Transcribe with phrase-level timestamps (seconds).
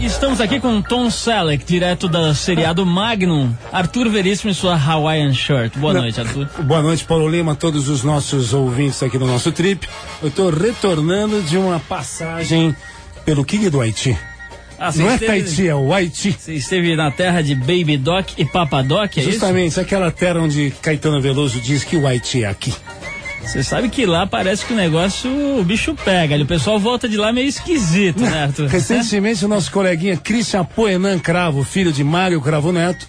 [0.00, 3.52] Estamos aqui com Tom Selleck, direto da seriado Magnum.
[3.70, 5.76] Arthur Veríssimo e sua Hawaiian Shirt.
[5.76, 6.00] Boa Não.
[6.02, 6.48] noite, Arthur.
[6.62, 9.86] Boa noite, Paulo Lima, todos os nossos ouvintes aqui do nosso trip.
[10.22, 12.74] Eu estou retornando de uma passagem
[13.24, 14.16] pelo King do Haiti.
[14.78, 16.32] Ah, Não é esteve- Tahiti, é o Haiti.
[16.38, 20.72] Você esteve na terra de Baby Doc e Papa Doc, é Justamente, aquela terra onde
[20.80, 22.72] Caetano Veloso diz que o Haiti é aqui.
[23.42, 26.36] Você sabe que lá parece que o negócio, o bicho pega.
[26.36, 28.66] O pessoal volta de lá meio esquisito, né, Arthur?
[28.68, 33.06] Recentemente, o nosso coleguinha Christian Poenan Cravo, filho de Mário Cravo Neto,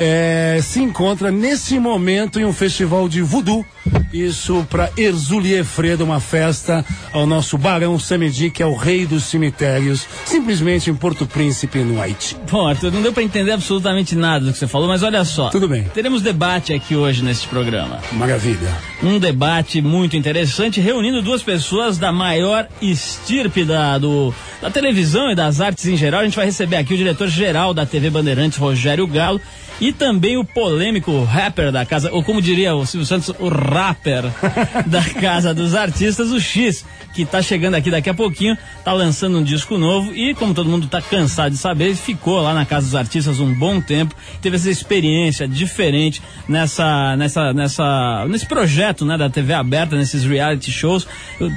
[0.00, 3.64] eh, se encontra nesse momento em um festival de voodoo.
[4.12, 9.24] Isso para Erzulie Fredo, uma festa ao nosso Barão Samedi, que é o rei dos
[9.24, 12.36] cemitérios, simplesmente em Porto Príncipe, no Haiti.
[12.50, 15.50] Bom, Arthur, não deu pra entender absolutamente nada do que você falou, mas olha só.
[15.50, 15.84] Tudo bem.
[15.94, 18.00] Teremos debate aqui hoje neste programa.
[18.12, 18.76] Maravilha.
[19.02, 25.34] Um debate muito interessante, reunindo duas pessoas da maior estirpe da, do, da televisão e
[25.34, 26.20] das artes em geral.
[26.20, 29.40] A gente vai receber aqui o diretor-geral da TV Bandeirantes, Rogério Galo,
[29.80, 34.24] e também o polêmico rapper da casa, ou como diria o Silvio Santos, o rapper
[34.86, 39.38] da Casa dos Artistas, o X, que tá chegando aqui daqui a pouquinho, tá lançando
[39.38, 42.86] um disco novo e, como todo mundo tá cansado de saber, ficou lá na Casa
[42.86, 49.16] dos Artistas um bom tempo, teve essa experiência diferente nessa, nessa, nessa, nesse projeto, né,
[49.16, 51.06] da TV aberta, nesses reality shows,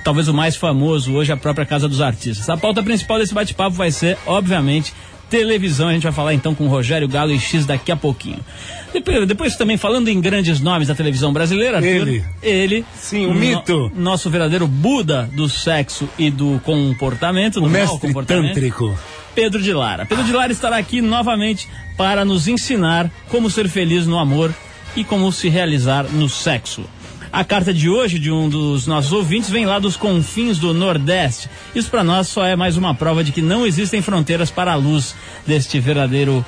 [0.03, 2.49] talvez o mais famoso hoje, a própria Casa dos Artistas.
[2.49, 4.93] A pauta principal desse bate-papo vai ser, obviamente,
[5.37, 5.87] televisão.
[5.87, 8.39] A gente vai falar então com o Rogério Galo e X daqui a pouquinho.
[8.93, 12.23] Depois, depois também falando em grandes nomes da televisão brasileira, Arthur, Ele.
[12.43, 13.91] ele, Sim, o no- mito.
[13.95, 18.53] nosso verdadeiro Buda do sexo e do comportamento, do O mestre comportamento.
[18.53, 18.95] tântrico.
[19.33, 20.05] Pedro de Lara.
[20.05, 24.53] Pedro de Lara estará aqui novamente para nos ensinar como ser feliz no amor
[24.95, 26.83] e como se realizar no sexo.
[27.33, 31.49] A carta de hoje de um dos nossos ouvintes vem lá dos confins do Nordeste.
[31.73, 34.75] Isso para nós só é mais uma prova de que não existem fronteiras para a
[34.75, 36.45] luz deste verdadeiro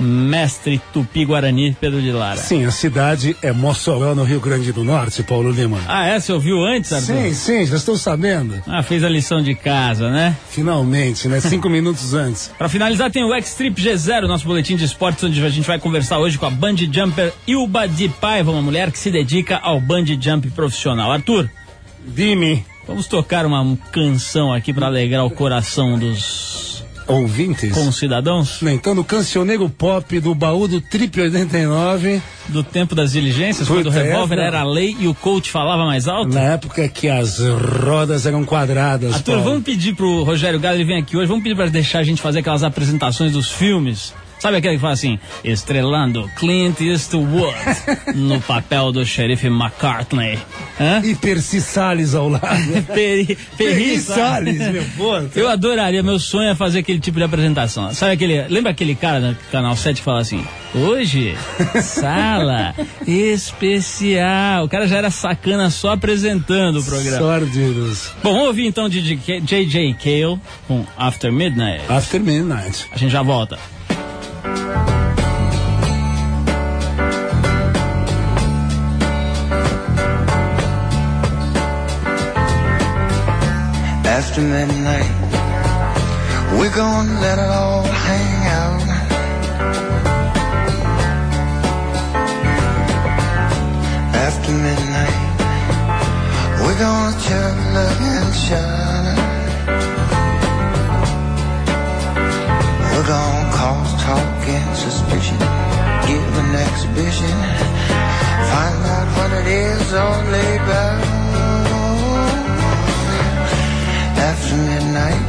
[0.00, 2.36] mestre tupi-guarani Pedro de Lara.
[2.36, 5.78] Sim, a cidade é Mossoró, no Rio Grande do Norte, Paulo Lima.
[5.86, 6.18] Ah, é?
[6.20, 7.14] Você ouviu antes, Arthur?
[7.14, 8.62] Sim, sim, já estou sabendo.
[8.66, 10.36] Ah, fez a lição de casa, né?
[10.50, 11.40] Finalmente, né?
[11.40, 12.50] Cinco minutos antes.
[12.56, 16.18] Para finalizar, tem o X-Trip G0, nosso boletim de esportes, onde a gente vai conversar
[16.18, 20.18] hoje com a bungee jumper Ilba de Paiva, uma mulher que se dedica ao bungee
[20.20, 21.12] jump profissional.
[21.12, 21.48] Arthur,
[22.06, 26.73] Dime, vamos tocar uma canção aqui para alegrar o coração dos
[27.06, 27.72] ouvintes.
[27.72, 33.86] concidadãos Então, no cancioneiro pop do baú do Trip 89, do tempo das diligências, quando
[33.86, 36.34] o revólver é, era a lei e o coach falava mais alto?
[36.34, 39.14] na época que as rodas eram quadradas.
[39.14, 39.50] Arthur, Paulo.
[39.50, 42.20] vamos pedir pro Rogério Galo, ele vem aqui hoje, vamos pedir para deixar a gente
[42.20, 44.12] fazer aquelas apresentações dos filmes.
[44.38, 47.56] Sabe aquele que fala assim, estrelando Clint Eastwood
[48.14, 50.38] no papel do xerife McCartney.
[50.78, 51.00] Hã?
[51.04, 52.44] E Percy Salles ao lado.
[52.92, 55.16] Peri, Perri Salles, meu pô.
[55.34, 57.92] Eu adoraria, meu sonho é fazer aquele tipo de apresentação.
[57.94, 61.34] Sabe aquele, lembra aquele cara do Canal 7 que fala assim, hoje,
[61.82, 62.74] sala
[63.06, 64.64] especial.
[64.64, 67.18] O cara já era sacana só apresentando o programa.
[67.18, 68.10] Sórdidos.
[68.22, 69.94] Bom, vamos ouvir então de J.J.
[69.94, 71.84] Cale com After Midnight.
[71.88, 72.86] After Midnight.
[72.92, 73.58] A gente já volta.
[84.36, 85.12] After midnight,
[86.58, 88.82] we're gonna let it all hang out.
[94.26, 95.18] After midnight,
[96.64, 99.18] we're gonna tell love and shine.
[102.90, 105.38] We're gonna cause talk and suspicion,
[106.08, 107.36] give an exhibition,
[108.50, 111.13] find out what it is all about
[114.34, 115.22] after midnight.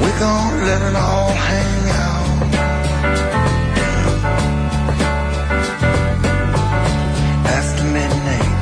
[0.00, 1.74] We're gonna let it all hang
[2.06, 2.28] out.
[7.58, 8.52] After midnight,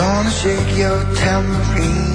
[0.00, 2.14] gonna shake your tambourine.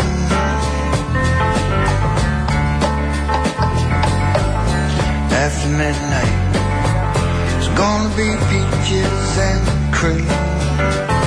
[5.43, 6.35] After midnight,
[7.57, 9.63] it's gonna be peaches and
[9.97, 11.18] cream.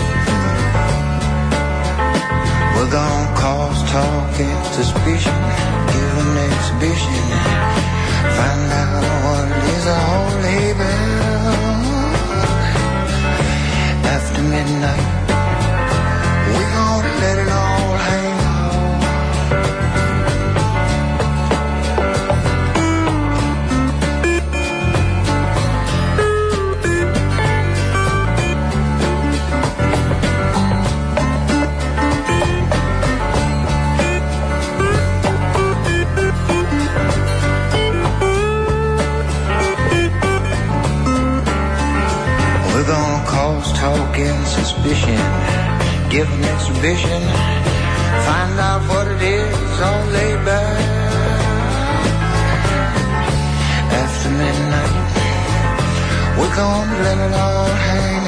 [2.74, 5.36] We're gonna cause talk and suspicion,
[5.92, 7.22] give an exhibition,
[8.36, 10.28] find out what is all
[10.72, 11.12] about.
[14.16, 15.08] After midnight,
[16.54, 18.41] we're gonna let it all hang
[44.12, 45.20] against suspicion.
[46.10, 47.22] Give an exhibition.
[48.28, 49.56] Find out what it is
[50.14, 50.78] laid back.
[54.00, 54.96] After midnight,
[56.38, 58.21] we're gonna let it all hang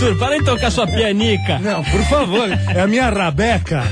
[0.00, 1.58] Arthur, para de tocar sua pianica.
[1.58, 3.84] Não, por favor, é a minha rabeca.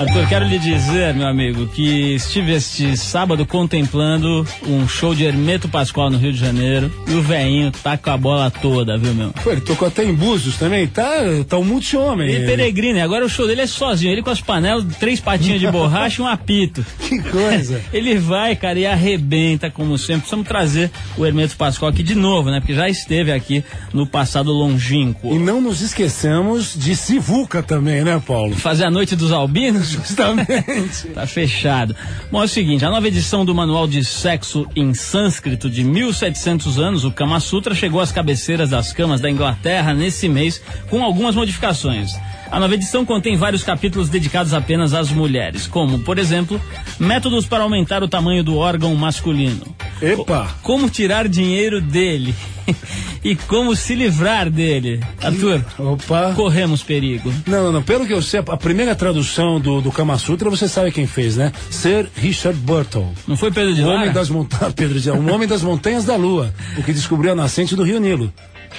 [0.00, 5.68] Arthur, quero lhe dizer, meu amigo, que estive este sábado contemplando um show de Hermeto
[5.68, 9.32] Pascoal no Rio de Janeiro e o velhinho tá com a bola toda, viu, meu?
[9.42, 11.10] Pô, ele tocou até em Búzios também, tá,
[11.48, 12.30] tá um multi-homem.
[12.30, 16.22] E agora o show dele é sozinho, ele com as panelas, três patinhas de borracha
[16.22, 16.86] e um apito.
[17.02, 17.82] Que coisa.
[17.92, 20.20] Ele vai, cara, e arrebenta, como sempre.
[20.20, 22.58] Precisamos trazer o Hermeto Pascoal aqui de novo, né?
[22.58, 23.62] Porque já esteve aqui
[23.92, 25.34] no passado E longínquo.
[25.38, 28.56] não nos esqueçamos de Sivuca também, né, Paulo?
[28.56, 29.90] Fazer a noite dos albinos?
[29.92, 31.08] Justamente.
[31.14, 31.94] Tá fechado.
[32.30, 36.78] Bom, é o seguinte, a nova edição do Manual de Sexo em Sânscrito de 1700
[36.78, 41.34] anos, o Kama Sutra, chegou às cabeceiras das camas da Inglaterra nesse mês com algumas
[41.34, 42.12] modificações.
[42.52, 46.60] A nova edição contém vários capítulos dedicados apenas às mulheres, como, por exemplo,
[47.00, 49.62] métodos para aumentar o tamanho do órgão masculino.
[50.02, 50.54] Epa!
[50.62, 52.34] Como tirar dinheiro dele
[53.24, 55.00] e como se livrar dele.
[55.22, 56.34] Arthur, Opa.
[56.36, 57.32] corremos perigo.
[57.46, 57.82] Não, não, não.
[57.82, 61.36] Pelo que eu sei, a primeira tradução do, do Kama Sutra, você sabe quem fez,
[61.38, 61.52] né?
[61.70, 63.14] Sir Richard Burton.
[63.26, 64.00] Não foi Pedro de O Lara?
[64.00, 67.34] homem das montanhas, Pedro de um homem das montanhas da Lua, o que descobriu a
[67.34, 68.30] nascente do Rio Nilo.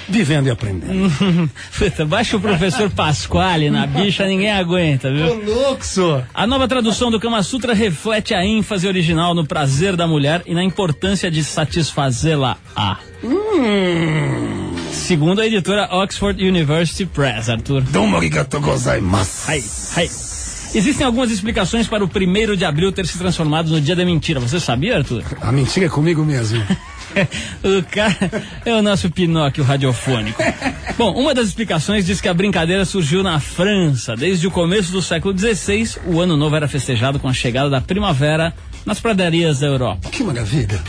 [0.08, 1.10] Vivendo e aprendendo.
[1.78, 5.34] Puta, baixa o professor Pasquale na bicha, ninguém aguenta, viu?
[5.34, 6.22] Luxo!
[6.32, 10.54] A nova tradução do Kama Sutra reflete a ênfase original no prazer da mulher e
[10.54, 12.56] na importância de satisfazê-la.
[12.76, 12.98] a.
[14.92, 17.82] Segundo a editora Oxford University Press, Arthur.
[17.82, 19.50] Domo arigato gozaimasu.
[19.50, 19.62] Ai,
[19.96, 20.08] ai.
[20.74, 24.40] Existem algumas explicações para o primeiro de abril ter se transformado no dia da mentira.
[24.40, 25.22] Você sabia, Arthur?
[25.40, 26.60] A mentira é comigo mesmo.
[27.62, 30.42] o cara é o nosso Pinóquio radiofônico.
[30.96, 34.16] Bom, uma das explicações diz que a brincadeira surgiu na França.
[34.16, 37.80] Desde o começo do século XVI, o ano novo era festejado com a chegada da
[37.80, 40.08] primavera nas pradarias da Europa.
[40.10, 40.80] Que maravilha.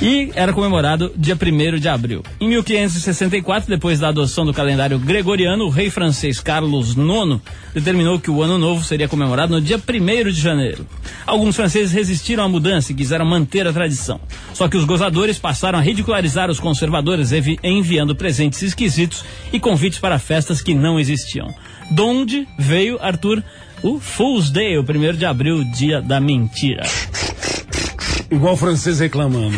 [0.00, 2.22] E era comemorado dia 1 de abril.
[2.38, 7.40] Em 1564, depois da adoção do calendário gregoriano, o rei francês Carlos IX
[7.72, 10.86] determinou que o ano novo seria comemorado no dia 1 de janeiro.
[11.26, 14.20] Alguns franceses resistiram à mudança e quiseram manter a tradição.
[14.52, 19.98] Só que os gozadores passaram a ridicularizar os conservadores, envi- enviando presentes esquisitos e convites
[19.98, 21.54] para festas que não existiam.
[21.90, 23.42] Donde veio, Arthur,
[23.82, 26.82] o Fool's Day, o 1 de abril, dia da mentira.
[28.30, 29.56] Igual o francês reclamando.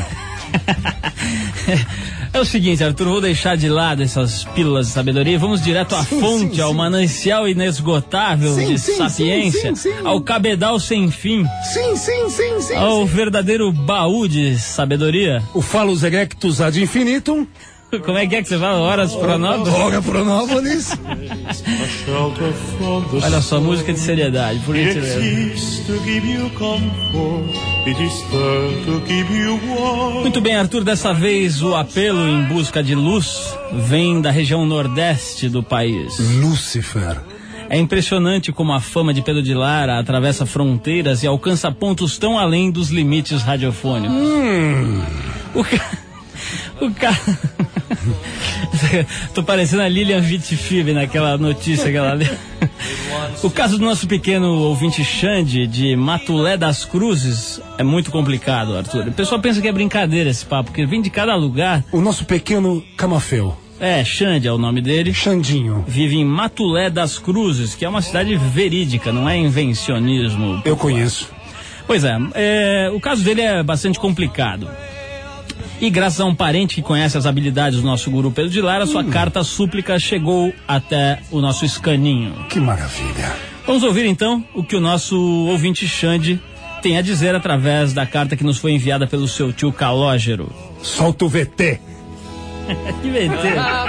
[2.33, 5.95] É o seguinte, Arthur, vou deixar de lado essas pílulas de sabedoria e vamos direto
[5.97, 6.77] à Sim, fonte, sim, ao sim.
[6.77, 10.07] manancial inesgotável Sim, de sim, sapiência, sim, sim, sim.
[10.07, 12.75] ao cabedal sem fim, Sim, sim, sim, sim.
[12.77, 15.43] ao verdadeiro baú de sabedoria.
[15.55, 17.47] O Falus erectus ad infinitum.
[18.05, 18.79] Como é que é que você fala?
[18.81, 19.73] Horas pronobis?
[19.73, 20.93] Ora pronópolis.
[23.23, 25.21] Olha só, música de seriedade, por It gentileza.
[25.21, 27.55] is to give you comfort,
[27.87, 30.21] it is there to keep you warm.
[30.21, 35.49] Muito bem, Arthur, dessa vez o apelo em busca de luz vem da região nordeste
[35.49, 36.19] do país.
[36.41, 37.17] Lúcifer.
[37.71, 42.39] É impressionante como a fama de Pedro de Lara atravessa fronteiras e alcança pontos tão
[42.39, 44.17] além dos limites radiofônicos.
[45.55, 46.08] O cara.
[46.81, 47.19] O cara.
[49.35, 52.19] Tô parecendo a Lilian Vittifib naquela notícia que ela.
[53.43, 59.09] O caso do nosso pequeno ouvinte Xande, de Matulé das Cruzes, é muito complicado, Arthur.
[59.09, 61.85] O pessoal pensa que é brincadeira esse papo, porque vem de cada lugar.
[61.93, 63.57] O nosso pequeno camafeu.
[63.81, 65.15] É, Xande é o nome dele.
[65.15, 65.85] Xandinho.
[65.87, 70.63] Vive em Matulé das Cruzes, que é uma cidade verídica, não é invencionismo.
[70.65, 71.31] Eu conheço.
[71.87, 74.69] Pois é, é, o caso dele é bastante complicado.
[75.81, 78.85] E graças a um parente que conhece as habilidades do nosso guru Pedro de Lara,
[78.85, 82.35] sua carta súplica chegou até o nosso escaninho.
[82.49, 83.33] Que maravilha.
[83.65, 85.17] Vamos ouvir então o que o nosso
[85.47, 86.41] ouvinte Xande
[86.83, 90.51] tem a dizer através da carta que nos foi enviada pelo seu tio Calógero.
[90.83, 91.81] Solta o VT.
[93.01, 93.87] Que mentira.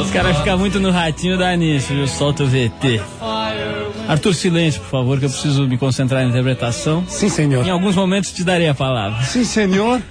[0.00, 2.08] Os caras ficam muito no ratinho da Anísio, viu?
[2.08, 3.00] Solta o VT.
[4.10, 7.04] Arthur, silêncio, por favor, que eu preciso me concentrar na interpretação.
[7.06, 7.64] Sim, senhor.
[7.64, 9.22] Em alguns momentos te darei a palavra.
[9.22, 10.02] Sim, senhor.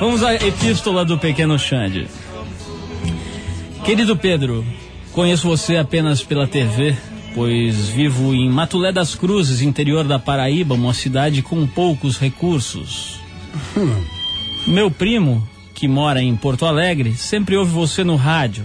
[0.00, 2.08] Vamos à epístola do pequeno Xande.
[3.84, 4.66] Querido Pedro,
[5.12, 6.96] conheço você apenas pela TV,
[7.32, 13.20] pois vivo em Matulé das Cruzes, interior da Paraíba, uma cidade com poucos recursos.
[14.66, 18.64] Meu primo, que mora em Porto Alegre, sempre ouve você no rádio.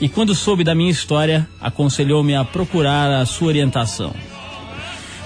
[0.00, 4.14] E quando soube da minha história, aconselhou-me a procurar a sua orientação.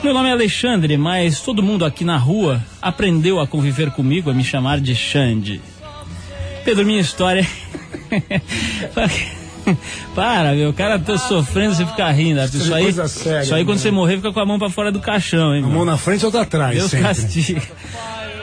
[0.02, 4.34] Meu nome é Alexandre, mas todo mundo aqui na rua aprendeu a conviver comigo, a
[4.34, 5.60] me chamar de Xande.
[6.64, 7.46] Pedro, minha história.
[10.14, 12.40] Para, meu, o cara tá sofrendo, você fica rindo.
[12.42, 13.82] Isso aí, coisa séria, isso aí quando né?
[13.82, 15.62] você morrer, fica com a mão pra fora do caixão, hein?
[15.62, 17.06] A mão na frente ou outra atrás, Deus sempre.
[17.06, 17.62] castiga.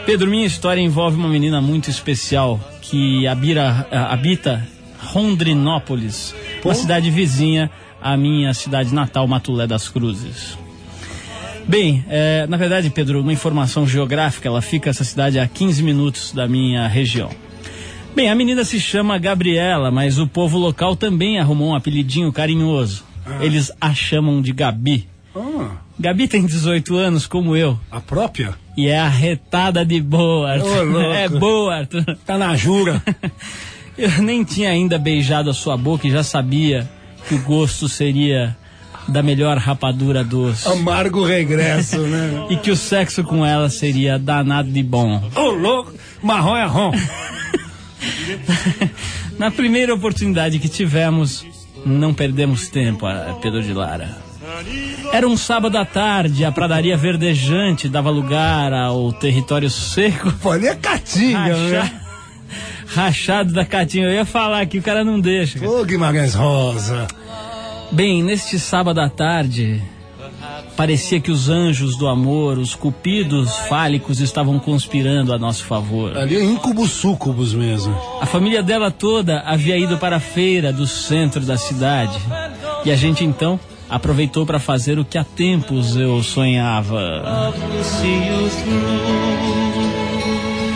[0.06, 4.66] Pedro, minha história envolve uma menina muito especial que habira- habita
[5.02, 7.70] Rondrinópolis, uma cidade vizinha
[8.02, 10.58] à minha cidade natal, Matulé das Cruzes.
[11.68, 16.32] Bem, eh, na verdade, Pedro, uma informação geográfica, ela fica essa cidade a 15 minutos
[16.32, 17.30] da minha região.
[18.16, 23.04] Bem, a menina se chama Gabriela, mas o povo local também arrumou um apelidinho carinhoso.
[23.40, 25.08] Eles a chamam de Gabi.
[25.36, 28.56] Ah, Gabi tem 18 anos, como eu, a própria?
[28.76, 30.96] e é arretada de boa, Arthur.
[30.96, 31.02] Ô.
[31.14, 32.18] É boa, Arthur.
[32.26, 33.04] Tá na jura.
[34.02, 36.90] Eu nem tinha ainda beijado a sua boca e já sabia
[37.28, 38.56] que o gosto seria
[39.08, 40.68] da melhor rapadura doce.
[40.68, 42.48] Amargo regresso, né?
[42.50, 45.22] E que o sexo com ela seria danado de bom.
[45.36, 45.94] Ô, louco.
[46.22, 46.92] Marrom é rom.
[49.38, 51.46] Na primeira oportunidade que tivemos,
[51.86, 54.18] não perdemos tempo, ah, Pedro de Lara.
[55.14, 60.68] Era um sábado à tarde, a pradaria verdejante dava lugar ao território seco, Pô, ali
[60.68, 62.02] é caatinga, racha- né?
[62.94, 64.06] Rachado da Catinha.
[64.06, 65.66] Eu ia falar que o cara não deixa.
[65.68, 67.08] Ô, Guimarães Rosa.
[67.92, 69.82] Bem, neste sábado à tarde,
[70.78, 76.16] parecia que os anjos do amor, os cupidos fálicos, estavam conspirando a nosso favor.
[76.16, 77.96] Ali é incubus sucubus mesmo.
[78.22, 82.18] A família dela toda havia ido para a feira do centro da cidade.
[82.86, 87.52] E a gente então aproveitou para fazer o que há tempos eu sonhava.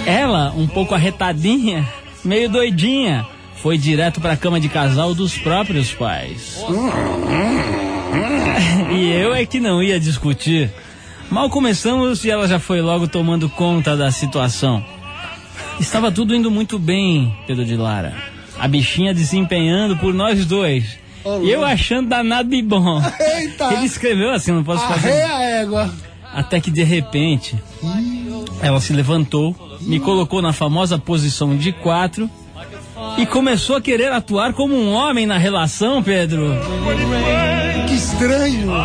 [0.05, 1.88] Ela, um pouco arretadinha,
[2.24, 3.25] meio doidinha,
[3.62, 6.63] foi direto para a cama de casal dos próprios pais.
[8.92, 10.72] E eu é que não ia discutir.
[11.30, 14.86] Mal começamos e ela já foi logo tomando conta da situação.
[15.80, 18.13] Estava tudo indo muito bem, Pedro de Lara.
[18.60, 21.00] A bichinha desempenhando por nós dois.
[21.42, 23.01] E eu achando danado de bom.
[23.20, 23.74] Eita.
[23.74, 25.10] Ele escreveu assim, não posso fazer.
[25.10, 25.94] Arreia a égua.
[26.34, 27.56] Até que de repente,
[28.62, 32.30] ela se levantou, me colocou na famosa posição de quatro
[33.18, 36.54] e começou a querer atuar como um homem na relação, Pedro.
[37.88, 38.72] Que estranho.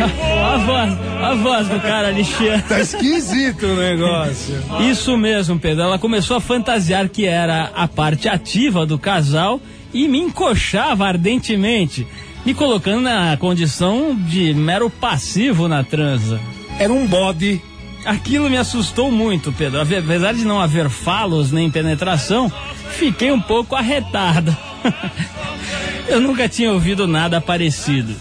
[0.00, 2.62] A voz, a voz do cara ali chiando.
[2.66, 4.54] Tá esquisito o negócio.
[4.90, 5.84] Isso mesmo, Pedro.
[5.84, 9.60] Ela começou a fantasiar que era a parte ativa do casal
[9.92, 12.06] e me encoxava ardentemente,
[12.44, 16.40] me colocando na condição de mero passivo na transa.
[16.78, 17.60] Era um bode.
[18.04, 19.80] Aquilo me assustou muito, Pedro.
[19.80, 22.50] Apesar de não haver falos nem penetração,
[22.90, 24.56] fiquei um pouco arretado.
[26.08, 28.14] Eu nunca tinha ouvido nada parecido.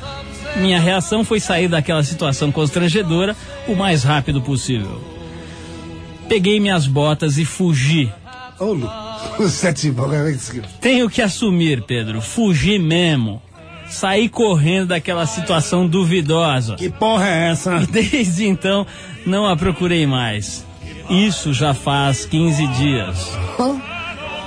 [0.58, 3.36] Minha reação foi sair daquela situação constrangedora
[3.68, 5.02] o mais rápido possível.
[6.28, 8.12] Peguei minhas botas e fugi.
[8.60, 8.92] Bolas.
[10.82, 12.22] Tenho que assumir, Pedro.
[12.22, 13.42] Fugi mesmo.
[13.90, 16.76] Saí correndo daquela situação duvidosa.
[16.76, 17.78] Que porra é essa?
[17.78, 18.86] E desde então
[19.26, 20.66] não a procurei mais.
[21.10, 23.38] Isso já faz 15 dias.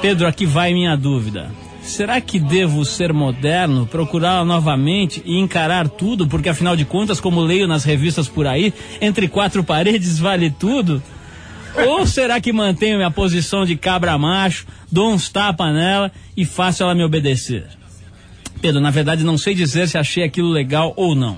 [0.01, 1.51] Pedro, aqui vai minha dúvida.
[1.83, 6.29] Será que devo ser moderno, procurá-la novamente e encarar tudo?
[6.29, 11.03] Porque afinal de contas, como leio nas revistas por aí, entre quatro paredes vale tudo?
[11.89, 16.85] Ou será que mantenho minha posição de cabra macho, dou uns tapas nela e faço
[16.85, 17.67] ela me obedecer?
[18.63, 21.37] Pedro, na verdade não sei dizer se achei aquilo legal ou não.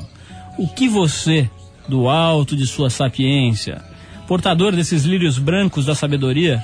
[0.58, 1.48] O que você,
[1.88, 3.82] do alto de sua sapiência,
[4.28, 6.62] portador desses lírios brancos da sabedoria,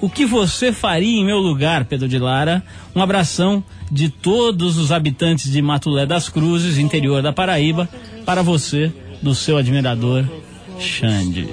[0.00, 2.62] o que você faria em meu lugar, Pedro de Lara?
[2.94, 7.88] Um abração de todos os habitantes de Matulé das Cruzes, interior da Paraíba,
[8.24, 10.24] para você, do seu admirador,
[10.78, 11.46] Xande.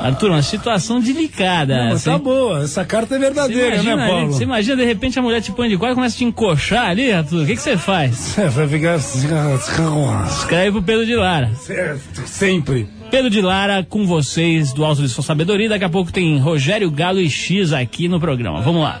[0.00, 1.90] Arthur, uma situação delicada.
[1.90, 2.18] Não, tá hein?
[2.18, 2.62] boa.
[2.62, 4.32] Essa carta é verdadeira, imagina, né, Paulo?
[4.32, 6.90] você imagina, de repente, a mulher te põe de quadro e começa a te encoxar
[6.90, 7.42] ali, Arthur.
[7.42, 8.16] O que você faz?
[8.16, 11.50] Você vai ficar Escreve pro Pedro de Lara.
[11.54, 12.88] certo, sempre.
[13.10, 15.68] Pedro de Lara com vocês do Alto de Sua Sabedoria.
[15.68, 18.60] Daqui a pouco tem Rogério Galo e X aqui no programa.
[18.60, 19.00] Vamos lá.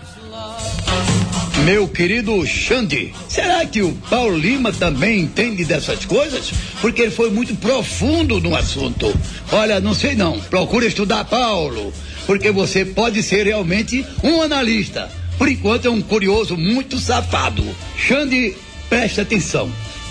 [1.66, 6.52] Meu querido Xande, será que o Paulo Lima também entende dessas coisas?
[6.80, 9.12] Porque ele foi muito profundo no assunto.
[9.50, 10.38] Olha, não sei não.
[10.38, 11.92] Procura estudar Paulo,
[12.24, 15.10] porque você pode ser realmente um analista.
[15.36, 17.64] Por enquanto é um curioso muito safado.
[17.98, 18.54] Xande,
[18.88, 19.68] preste atenção.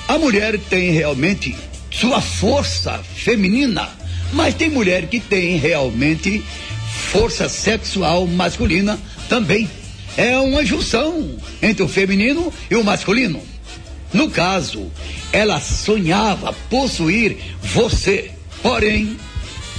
[0.09, 1.55] A mulher tem realmente
[1.89, 3.88] sua força feminina,
[4.33, 6.43] mas tem mulher que tem realmente
[7.13, 9.69] força sexual masculina também.
[10.17, 13.41] É uma junção entre o feminino e o masculino.
[14.13, 14.89] No caso,
[15.34, 18.31] ela sonhava possuir você,
[18.62, 19.17] porém,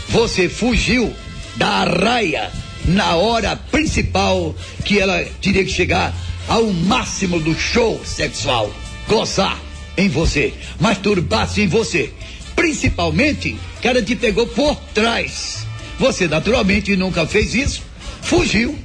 [0.08, 1.12] você fugiu
[1.56, 2.52] da raia
[2.84, 6.14] na hora principal que ela teria que chegar
[6.46, 8.72] ao máximo do show sexual.
[9.08, 9.58] Gozar
[9.96, 12.12] em você, masturbar-se em você.
[12.54, 15.66] Principalmente que ela te pegou por trás.
[15.98, 17.82] Você naturalmente nunca fez isso,
[18.20, 18.78] fugiu,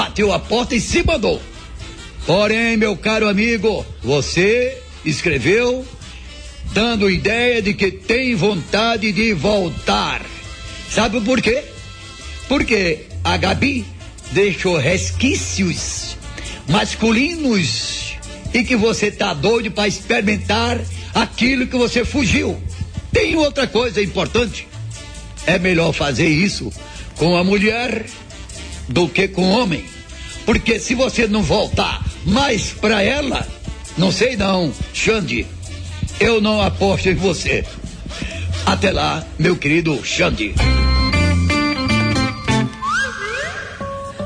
[0.00, 1.42] bateu a porta e se mandou.
[2.24, 5.86] Porém, meu caro amigo, você escreveu
[6.72, 10.24] dando ideia de que tem vontade de voltar.
[10.88, 11.64] Sabe por quê?
[12.48, 13.84] Porque a Gabi
[14.32, 16.16] deixou resquícios
[16.66, 18.14] masculinos
[18.54, 20.80] e que você tá doido para experimentar
[21.12, 22.58] aquilo que você fugiu.
[23.12, 24.66] Tem outra coisa importante.
[25.46, 26.72] É melhor fazer isso
[27.16, 28.06] com a mulher
[28.90, 29.89] do que com o homem.
[30.50, 33.46] Porque se você não voltar mais para ela,
[33.96, 35.46] não sei não, Xande,
[36.18, 37.64] eu não aposto em você.
[38.66, 40.52] Até lá, meu querido Xande.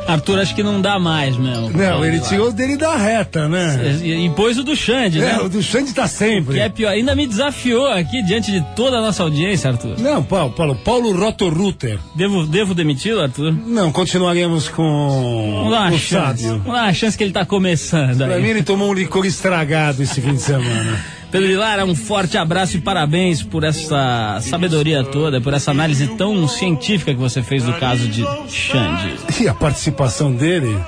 [0.07, 1.71] Arthur, acho que não dá mais, meu.
[1.71, 3.99] Não, ele tirou o dele da reta, né?
[4.03, 5.37] E, e pôs o do Xande, né?
[5.39, 6.55] É, o do Xande tá sempre.
[6.55, 6.91] Que é pior.
[6.91, 9.99] Ainda me desafiou aqui diante de toda a nossa audiência, Arthur.
[9.99, 11.99] Não, Paulo, Paulo, Paulo Rotoruter.
[12.15, 13.53] Devo, devo demiti-lo, Arthur?
[13.67, 16.09] Não, continuaremos com Vamos uma o chance.
[16.43, 16.49] sábio.
[16.59, 18.43] Vamos dar uma chance que ele tá começando Pra aí.
[18.43, 21.05] mim ele tomou um licor estragado esse fim de semana.
[21.35, 26.07] Pedro de Lara, um forte abraço e parabéns por essa sabedoria toda, por essa análise
[26.17, 29.17] tão científica que você fez do caso de Xande.
[29.41, 30.79] E a participação dele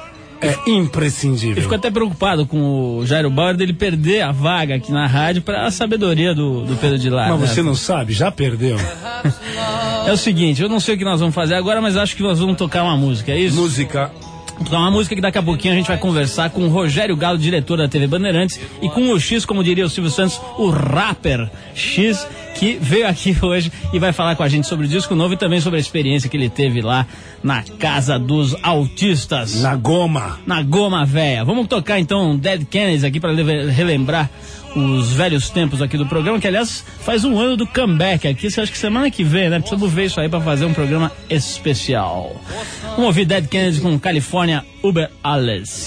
[0.41, 1.61] é Eu imprescindível.
[1.61, 5.67] fico até preocupado com o Jairo Bauer dele perder a vaga aqui na rádio para
[5.67, 7.33] a sabedoria do, do Pedro de Lara.
[7.33, 7.47] Mas né?
[7.49, 8.77] você não sabe, já perdeu.
[10.07, 12.23] É o seguinte, eu não sei o que nós vamos fazer agora, mas acho que
[12.23, 13.57] nós vamos tocar uma música, é isso?
[13.57, 14.13] Música.
[14.65, 17.39] Tocar uma música que daqui a pouquinho a gente vai conversar com o Rogério Galo,
[17.39, 21.49] diretor da TV Bandeirantes, e com o X, como diria o Silvio Santos, o rapper
[21.75, 25.35] X, que veio aqui hoje e vai falar com a gente sobre o disco novo
[25.35, 27.07] e também sobre a experiência que ele teve lá
[27.43, 29.61] na Casa dos Autistas.
[29.61, 30.39] Na goma.
[30.47, 31.45] na Goma Véia.
[31.45, 33.33] Vamos tocar então Dead Kennedys aqui para
[33.71, 34.31] relembrar
[34.77, 38.51] os velhos tempos aqui do programa, que aliás faz um ano do comeback aqui.
[38.51, 39.59] Você acha que semana que vem, né?
[39.59, 42.39] Precisamos ver isso aí para fazer um programa especial.
[42.91, 45.87] Vamos ouvir Dead Kennedys com California Uber Alles.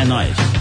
[0.00, 0.55] É nóis.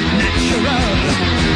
[0.00, 0.88] Natural.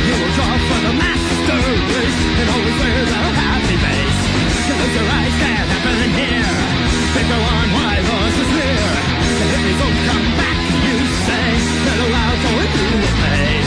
[0.07, 4.21] You will draw for the master race and always wear the happy face.
[4.67, 6.53] Close your eyes, can't happen here.
[7.17, 8.89] They go on why yours is near.
[9.41, 10.97] And if they don't come back, you
[11.27, 11.49] say,
[11.87, 13.66] let allow for it, you will pay.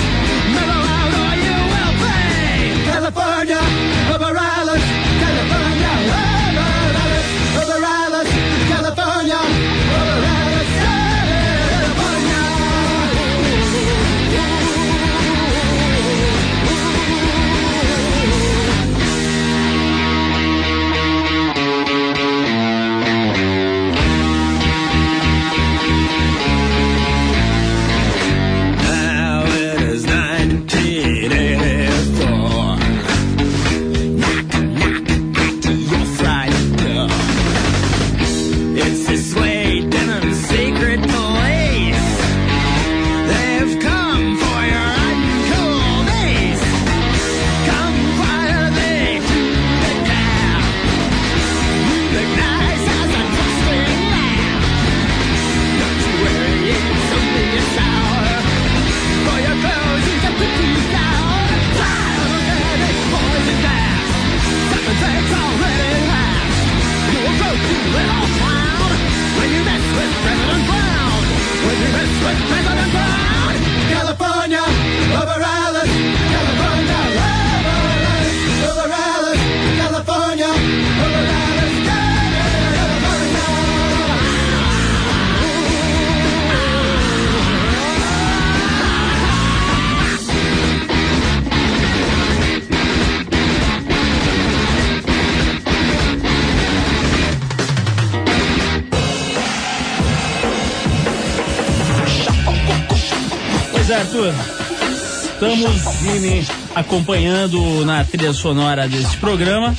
[106.75, 109.75] Acompanhando na trilha sonora deste programa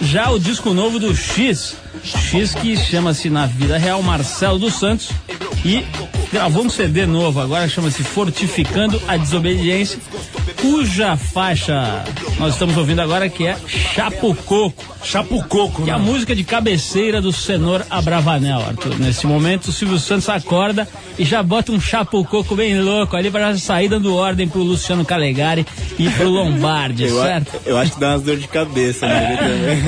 [0.00, 1.76] já o disco novo do X.
[2.02, 5.10] X que chama-se na vida real Marcelo dos Santos
[5.64, 5.84] e
[6.32, 9.98] gravou um CD novo agora chama-se Fortificando a Desobediência,
[10.62, 12.04] cuja faixa
[12.38, 14.84] nós estamos ouvindo agora que é Chapo Coco.
[15.04, 16.04] Chapo Coco, Que é a né?
[16.04, 18.96] música de cabeceira do Senor Abravanel, Arthur.
[19.00, 20.86] Nesse momento, o Silvio Santos acorda
[21.18, 25.04] e já bota um chapo coco bem louco ali para sair dando ordem pro Luciano
[25.04, 25.66] Calegari
[25.98, 27.60] e pro Lombardi, Eu, a- certo?
[27.66, 29.82] eu acho que dá umas dor de cabeça também.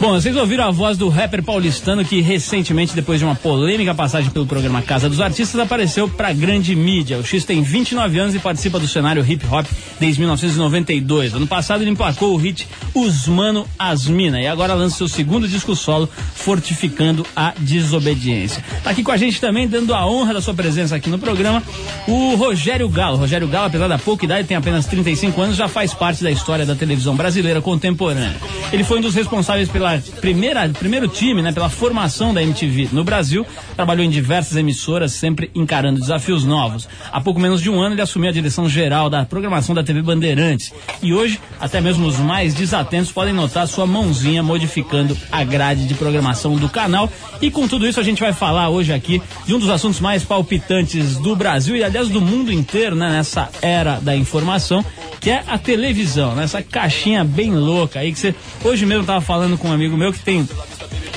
[0.00, 4.30] Bom, vocês ouviram a voz do rapper paulistano que recentemente, depois de uma polêmica passagem
[4.30, 7.18] pelo programa Casa dos Artistas, apareceu pra grande mídia.
[7.18, 9.66] O X tem 29 anos e participa do cenário hip hop
[9.98, 11.34] desde 1992.
[11.34, 15.74] Ano passado ele emplacou o hit Os Mano Asmina e agora lança seu segundo disco
[15.76, 18.64] solo, Fortificando a Desobediência.
[18.82, 21.62] Tá aqui com a gente também, dando a honra da sua presença aqui no programa,
[22.08, 23.16] o Rogério Galo.
[23.16, 26.64] Rogério Galo, apesar da pouca idade, tem apenas 35 anos, já faz parte da história
[26.64, 28.36] da televisão brasileira contemporânea.
[28.72, 33.04] Ele foi um dos responsáveis pela primeira, primeiro time, né, pela formação da MTV no
[33.04, 36.88] Brasil, trabalhou em diversas emissoras, sempre encarando desafios novos.
[37.12, 40.00] Há pouco menos de um ano ele assumiu a direção geral da programação da TV
[40.00, 40.72] Bandeirantes.
[41.02, 45.94] E hoje, até mesmo os mais desatentos podem notar sua mãozinha modificando a grade de
[45.94, 47.10] programação do canal.
[47.42, 50.22] E com tudo isso a gente vai falar hoje aqui de um dos assuntos mais
[50.22, 54.84] palpitantes do Brasil e aliás do mundo inteiro, né, nessa era da informação,
[55.20, 59.20] que é a televisão, né, essa caixinha bem louca aí que você hoje mesmo tava
[59.20, 60.48] falando com um amigo meu que tem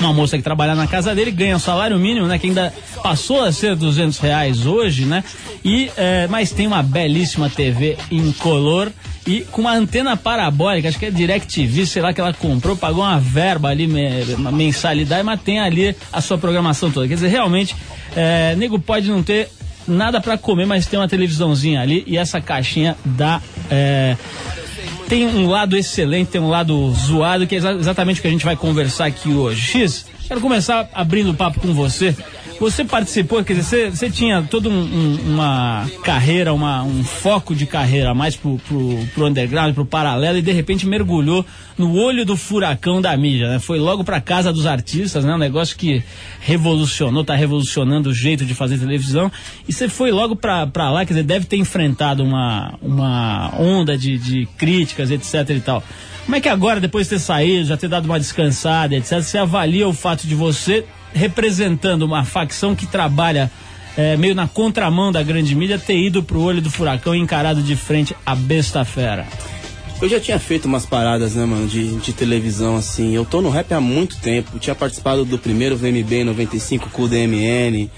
[0.00, 2.38] uma moça que trabalha na casa dele, ganha salário mínimo, né?
[2.38, 5.24] Que ainda passou a ser 200 reais hoje, né?
[5.64, 8.90] E, é, mas tem uma belíssima TV incolor
[9.26, 13.02] e com uma antena parabólica, acho que é DirecTV, sei lá, que ela comprou, pagou
[13.02, 13.86] uma verba ali,
[14.36, 17.08] uma mensalidade, mas tem ali a sua programação toda.
[17.08, 17.74] Quer dizer, realmente,
[18.14, 19.48] é, nego pode não ter
[19.88, 23.40] nada para comer, mas tem uma televisãozinha ali e essa caixinha dá...
[23.70, 24.16] é,
[25.14, 28.30] tem um lado excelente, tem um lado zoado, que é exa- exatamente o que a
[28.32, 29.60] gente vai conversar aqui hoje.
[29.60, 32.16] X, quero começar abrindo o papo com você.
[32.60, 37.52] Você participou, quer dizer, você, você tinha toda um- um- uma carreira, uma, um foco
[37.54, 41.44] de carreira mais pro, pro, pro underground, pro paralelo, e de repente mergulhou
[41.76, 43.58] no olho do furacão da mídia, né?
[43.58, 45.34] Foi logo pra casa dos artistas, né?
[45.34, 46.02] Um negócio que
[46.40, 49.30] revolucionou, tá revolucionando o jeito de fazer televisão.
[49.68, 53.98] E você foi logo pra, pra lá, quer dizer, deve ter enfrentado uma, uma onda
[53.98, 55.82] de, de críticas, etc e tal.
[56.24, 59.38] Como é que agora, depois de ter saído, já ter dado uma descansada, etc., você
[59.38, 63.50] avalia o fato de você representando uma facção que trabalha
[63.96, 67.62] eh, meio na contramão da grande mídia, ter ido pro olho do furacão e encarado
[67.62, 69.26] de frente a besta fera?
[70.02, 73.14] Eu já tinha feito umas paradas, né, mano, de, de televisão, assim.
[73.14, 74.58] Eu tô no rap há muito tempo.
[74.58, 77.88] Tinha participado do primeiro VMB em 95 com o DMN.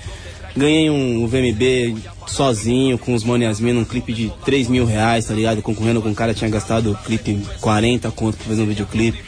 [0.57, 5.35] Ganhei um VMB sozinho, com os Mano Yasmin, um clipe de 3 mil reais, tá
[5.35, 5.61] ligado?
[5.63, 9.23] Concorrendo com um cara que tinha gastado o clipe 40 conto pra fazer um videoclipe.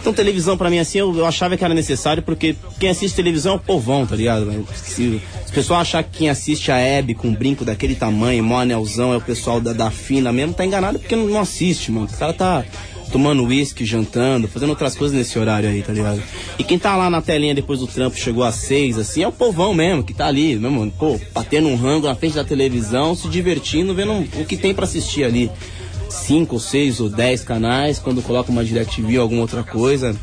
[0.00, 3.52] Então televisão pra mim assim, eu, eu achava que era necessário porque quem assiste televisão
[3.52, 4.66] é o povão, tá ligado?
[4.74, 8.42] Se, se o pessoal achar que quem assiste a Hebe com um brinco daquele tamanho,
[8.42, 11.92] mó anelzão, é o pessoal da, da fina mesmo, tá enganado porque não, não assiste,
[11.92, 12.08] mano.
[12.12, 12.64] O cara tá
[13.12, 16.20] tomando uísque, jantando, fazendo outras coisas nesse horário aí, tá ligado?
[16.58, 19.32] E quem tá lá na telinha depois do trampo chegou às seis, assim, é o
[19.32, 20.92] povão mesmo, que tá ali, né, mano?
[20.98, 24.84] Pô, batendo um rango na frente da televisão, se divertindo, vendo o que tem pra
[24.84, 25.50] assistir ali
[26.08, 30.16] cinco, ou seis ou dez canais, quando coloca uma DirecTV ou alguma outra coisa,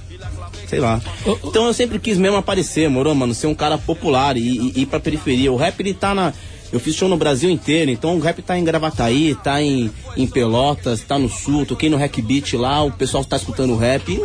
[0.68, 1.02] sei lá.
[1.44, 4.86] Então eu sempre quis mesmo aparecer, moro, mano, ser um cara popular e, e ir
[4.88, 5.52] pra periferia.
[5.52, 6.34] O rap ele tá na.
[6.72, 10.28] Eu fiz show no Brasil inteiro, então o rap tá em Gravataí, tá em, em
[10.28, 14.18] Pelotas, tá no Sul, toquei no Hack Beat lá, o pessoal tá escutando rap.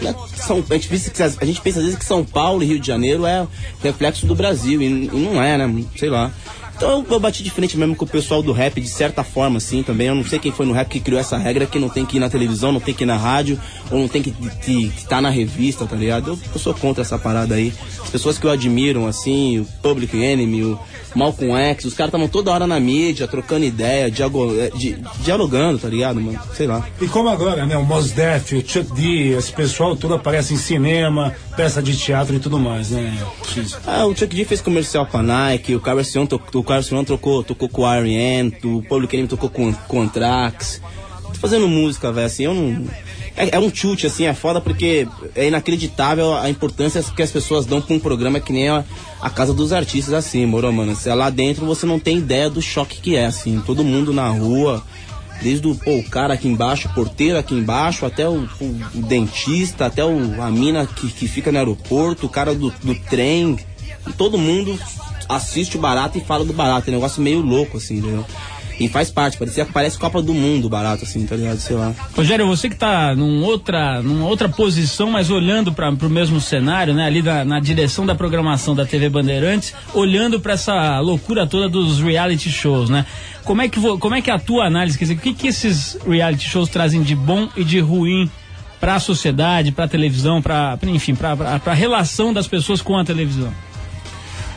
[0.00, 2.66] Né, São, a, gente pensa que, a gente pensa às vezes que São Paulo e
[2.66, 3.46] Rio de Janeiro é
[3.82, 5.84] reflexo do Brasil, e, e não é, né?
[5.96, 6.32] Sei lá.
[6.80, 9.58] Então eu, eu bati de frente mesmo com o pessoal do rap, de certa forma,
[9.58, 10.06] assim, também.
[10.06, 12.16] Eu não sei quem foi no rap que criou essa regra que não tem que
[12.16, 13.60] ir na televisão, não tem que ir na rádio,
[13.90, 14.32] ou não tem que
[14.96, 16.30] estar na revista, tá ligado?
[16.30, 17.70] Eu, eu sou contra essa parada aí.
[18.02, 20.80] As pessoas que eu admiro, assim, o Public Enemy, o
[21.14, 25.88] Malcolm X, os caras estavam toda hora na mídia, trocando ideia, eh, di- dialogando, tá
[25.88, 26.38] ligado, mano?
[26.54, 26.86] Sei lá.
[27.00, 27.76] E como agora, né?
[27.76, 32.36] O Mos Def, o Chuck D, esse pessoal todo aparece em cinema, peça de teatro
[32.36, 33.16] e tudo mais, né?
[33.86, 36.86] Ah, o Chuck D fez comercial com a Nike, o Carlos Sion, to, o Carlos
[36.86, 40.80] Sion tocou, tocou com o R.E.M., o Public Enemy tocou com, com o Anthrax.
[41.32, 42.84] Tô fazendo música, velho, assim, eu não...
[43.36, 47.64] É, é um chute, assim, é foda porque é inacreditável a importância que as pessoas
[47.64, 48.84] dão pra um programa que nem a,
[49.20, 50.96] a Casa dos Artistas, assim, moro, mano?
[51.04, 54.28] É lá dentro você não tem ideia do choque que é, assim, todo mundo na
[54.28, 54.82] rua,
[55.40, 59.02] desde o, pô, o cara aqui embaixo, o porteiro aqui embaixo, até o, o- o
[59.02, 63.56] dentista, até a mina que, que fica no aeroporto, o cara do, do trem,
[64.18, 64.78] todo mundo
[65.28, 66.88] assiste o barato e fala do barato.
[66.88, 68.26] É um negócio meio louco, assim, entendeu?
[68.80, 71.58] E faz parte, parecia, parece Copa do Mundo barato, assim, tá ligado?
[71.58, 71.94] Sei lá.
[72.16, 76.94] Rogério, você que está num outra, numa outra posição, mas olhando para o mesmo cenário,
[76.94, 77.04] né?
[77.04, 82.50] Ali na, direção da programação da TV Bandeirantes, olhando para essa loucura toda dos reality
[82.50, 83.04] shows, né?
[83.44, 84.96] Como é que, como é que é a tua análise?
[84.96, 88.30] Quer dizer, o que, que esses reality shows trazem de bom e de ruim
[88.80, 93.04] para a sociedade, para a televisão, para enfim, para a relação das pessoas com a
[93.04, 93.52] televisão?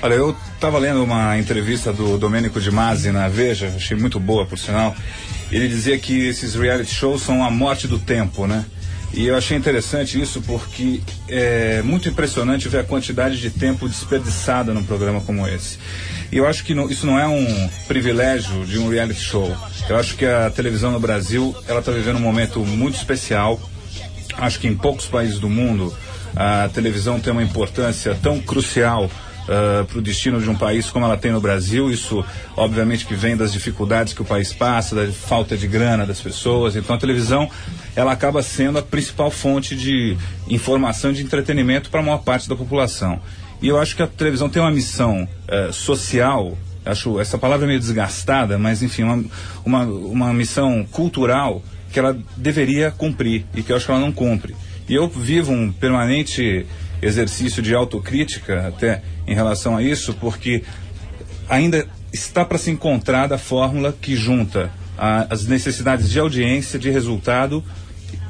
[0.03, 4.45] Olha, eu estava lendo uma entrevista do Domênico de Masi na Veja, achei muito boa,
[4.45, 4.93] por sinal.
[5.49, 8.65] Ele dizia que esses reality shows são a morte do tempo, né?
[9.13, 14.73] E eu achei interessante isso porque é muito impressionante ver a quantidade de tempo desperdiçada
[14.73, 15.79] num programa como esse.
[16.29, 19.55] E eu acho que não- isso não é um privilégio de um reality show.
[19.87, 23.57] Eu acho que a televisão no Brasil, ela está vivendo um momento muito especial.
[24.37, 25.95] Acho que em poucos países do mundo
[26.35, 29.09] a televisão tem uma importância tão crucial
[29.45, 31.91] para o destino de um país como ela tem no Brasil.
[31.91, 32.23] Isso,
[32.55, 36.75] obviamente, que vem das dificuldades que o país passa, da falta de grana das pessoas.
[36.75, 37.49] Então, a televisão
[37.95, 42.47] ela acaba sendo a principal fonte de informação e de entretenimento para a maior parte
[42.47, 43.19] da população.
[43.61, 47.79] E eu acho que a televisão tem uma missão eh, social acho essa palavra meio
[47.79, 49.23] desgastada, mas enfim, uma,
[49.65, 54.11] uma, uma missão cultural que ela deveria cumprir e que eu acho que ela não
[54.11, 54.55] cumpre.
[54.87, 56.65] E eu vivo um permanente
[57.03, 60.63] exercício de autocrítica até em relação a isso, porque
[61.49, 66.89] ainda está para se encontrar a fórmula que junta a- as necessidades de audiência, de
[66.89, 67.63] resultado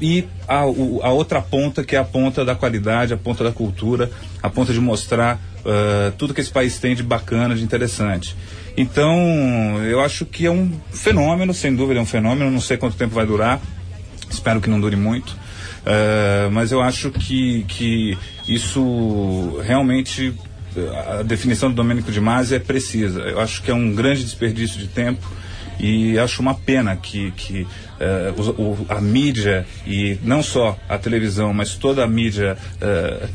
[0.02, 4.10] e a, a outra ponta que é a ponta da qualidade, a ponta da cultura,
[4.42, 8.36] a ponta de mostrar ah, tudo que esse país tem de bacana, de interessante.
[8.76, 9.16] Então,
[9.84, 13.14] eu acho que é um fenômeno, sem dúvida é um fenômeno, não sei quanto tempo
[13.14, 13.62] vai durar,
[14.30, 15.38] espero que não dure muito,
[15.86, 18.18] ah, mas eu acho que, que
[18.48, 20.34] isso realmente,
[21.20, 23.20] a definição do Domênico de Masi é precisa.
[23.22, 25.26] Eu acho que é um grande desperdício de tempo
[25.80, 27.68] e acho uma pena que, que
[28.00, 33.28] eh, os- o- a mídia e não só a televisão, mas toda a mídia, eh,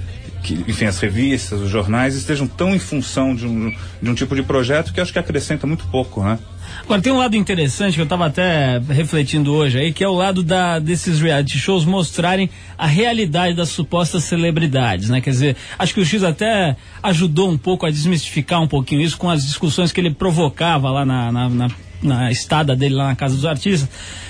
[0.42, 4.34] que, enfim, as revistas, os jornais estejam tão em função de um, de um tipo
[4.36, 6.38] de projeto que acho que acrescenta muito pouco, né?
[6.82, 10.14] Agora tem um lado interessante que eu estava até refletindo hoje aí, que é o
[10.14, 15.20] lado da, desses reality shows mostrarem a realidade das supostas celebridades, né?
[15.20, 19.18] Quer dizer, acho que o X até ajudou um pouco a desmistificar um pouquinho isso
[19.18, 21.70] com as discussões que ele provocava lá na, na, na-
[22.02, 23.88] na estada dele lá na casa dos artistas,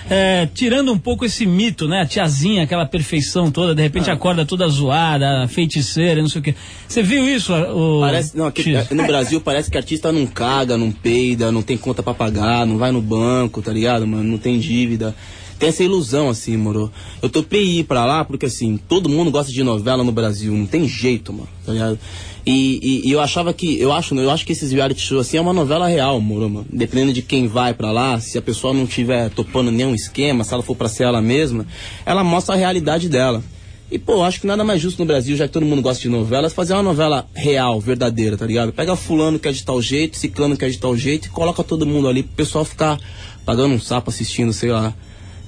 [0.08, 2.00] é, tirando um pouco esse mito, né?
[2.00, 6.54] A tiazinha, aquela perfeição toda, de repente acorda toda zoada, feiticeira, não sei o quê.
[6.86, 7.52] Você viu isso?
[7.52, 11.76] O, Parece, não, aqui, no Brasil parece que artista não caga, não peida, não tem
[11.76, 14.24] conta pra pagar, não vai no banco, tá ligado, mano?
[14.24, 15.14] Não tem dívida.
[15.58, 16.90] Tem essa ilusão, assim, moro.
[17.20, 20.66] Eu topei ir pra lá porque, assim, todo mundo gosta de novela no Brasil, não
[20.66, 21.98] tem jeito, mano, tá ligado?
[22.46, 25.36] E, e- e eu achava que, eu acho, eu acho que esses reality shows, assim,
[25.36, 26.64] é uma novela real, mano.
[26.72, 30.54] Dependendo de quem vai pra lá, se a pessoa não tiver topando nenhum esquema, se
[30.54, 31.66] ela for pra ser ela mesma,
[32.06, 33.42] ela mostra a realidade dela.
[33.90, 36.10] E, pô, acho que nada mais justo no Brasil, já que todo mundo gosta de
[36.10, 38.70] novelas, fazer uma novela real, verdadeira, tá ligado?
[38.72, 41.64] Pega fulano que é de tal jeito, ciclano que é de tal jeito e coloca
[41.64, 42.98] todo mundo ali pro pessoal ficar
[43.46, 44.94] pagando um sapo assistindo, sei lá.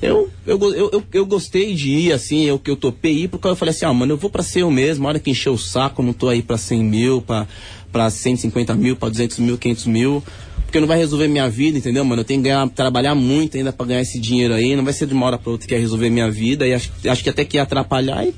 [0.02, 3.54] Eu, eu, eu, eu gostei de ir, assim, eu que eu topei ir, porque eu
[3.54, 5.58] falei assim, ah, mano, eu vou pra ser eu mesmo, a hora que encher o
[5.58, 7.46] saco, eu não tô aí pra 100 mil, pra,
[7.92, 10.24] pra 150 mil, pra 200 mil, 500 mil,
[10.64, 12.22] porque não vai resolver minha vida, entendeu, mano?
[12.22, 15.06] Eu tenho que ganhar, trabalhar muito ainda pra ganhar esse dinheiro aí, não vai ser
[15.06, 17.44] de uma hora pra outra que ia resolver minha vida, e acho, acho que até
[17.44, 18.32] que ia atrapalhar e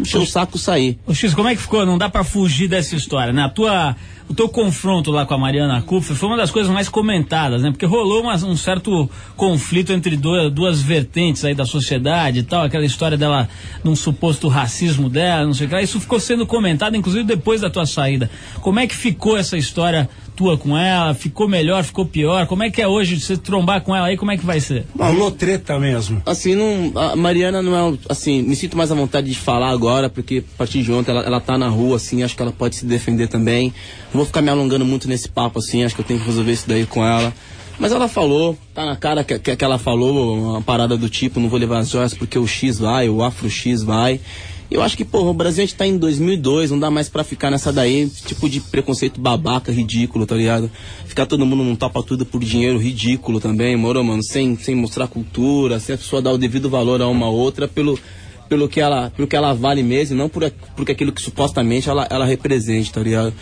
[0.00, 0.98] encher o saco sair.
[1.06, 1.84] Ô X, como é que ficou?
[1.86, 3.42] Não dá pra fugir dessa história, né?
[3.42, 3.94] A tua,
[4.28, 7.70] o teu confronto lá com a Mariana Kupfer foi uma das coisas mais comentadas, né?
[7.70, 12.64] Porque rolou uma- um certo conflito entre duas, duas vertentes aí da sociedade e tal,
[12.64, 13.48] aquela história dela,
[13.84, 15.82] num suposto racismo dela, não sei o que lá.
[15.82, 18.30] Isso ficou sendo comentado, inclusive depois da tua saída.
[18.60, 20.08] Como é que ficou essa história
[20.42, 21.14] tua com ela?
[21.14, 22.48] Ficou melhor, ficou pior?
[22.48, 24.16] Como é que é hoje você trombar com ela aí?
[24.16, 24.84] Como é que vai ser?
[24.98, 26.20] Rolou treta mesmo.
[26.26, 27.98] Assim, não, a Mariana não é.
[28.08, 31.22] Assim, me sinto mais à vontade de falar agora, porque a partir de ontem ela,
[31.22, 33.72] ela tá na rua, assim, acho que ela pode se defender também.
[34.12, 36.52] Não vou ficar me alongando muito nesse papo, assim, acho que eu tenho que resolver
[36.52, 37.32] isso daí com ela.
[37.78, 41.38] Mas ela falou, tá na cara que, que, que ela falou uma parada do tipo,
[41.38, 44.20] não vou levar as joias porque o X vai, o Afro X vai.
[44.72, 47.22] Eu acho que, porra, o Brasil a gente tá em 2002, não dá mais pra
[47.22, 50.70] ficar nessa daí, tipo de preconceito babaca, ridículo, tá ligado?
[51.04, 54.22] Ficar todo mundo num topa tudo por dinheiro, ridículo também, moro, mano?
[54.22, 57.98] Sem, sem mostrar cultura, sem a pessoa dar o devido valor a uma outra pelo,
[58.48, 62.06] pelo, que, ela, pelo que ela vale mesmo, não por, por aquilo que supostamente ela,
[62.08, 63.34] ela represente, tá ligado?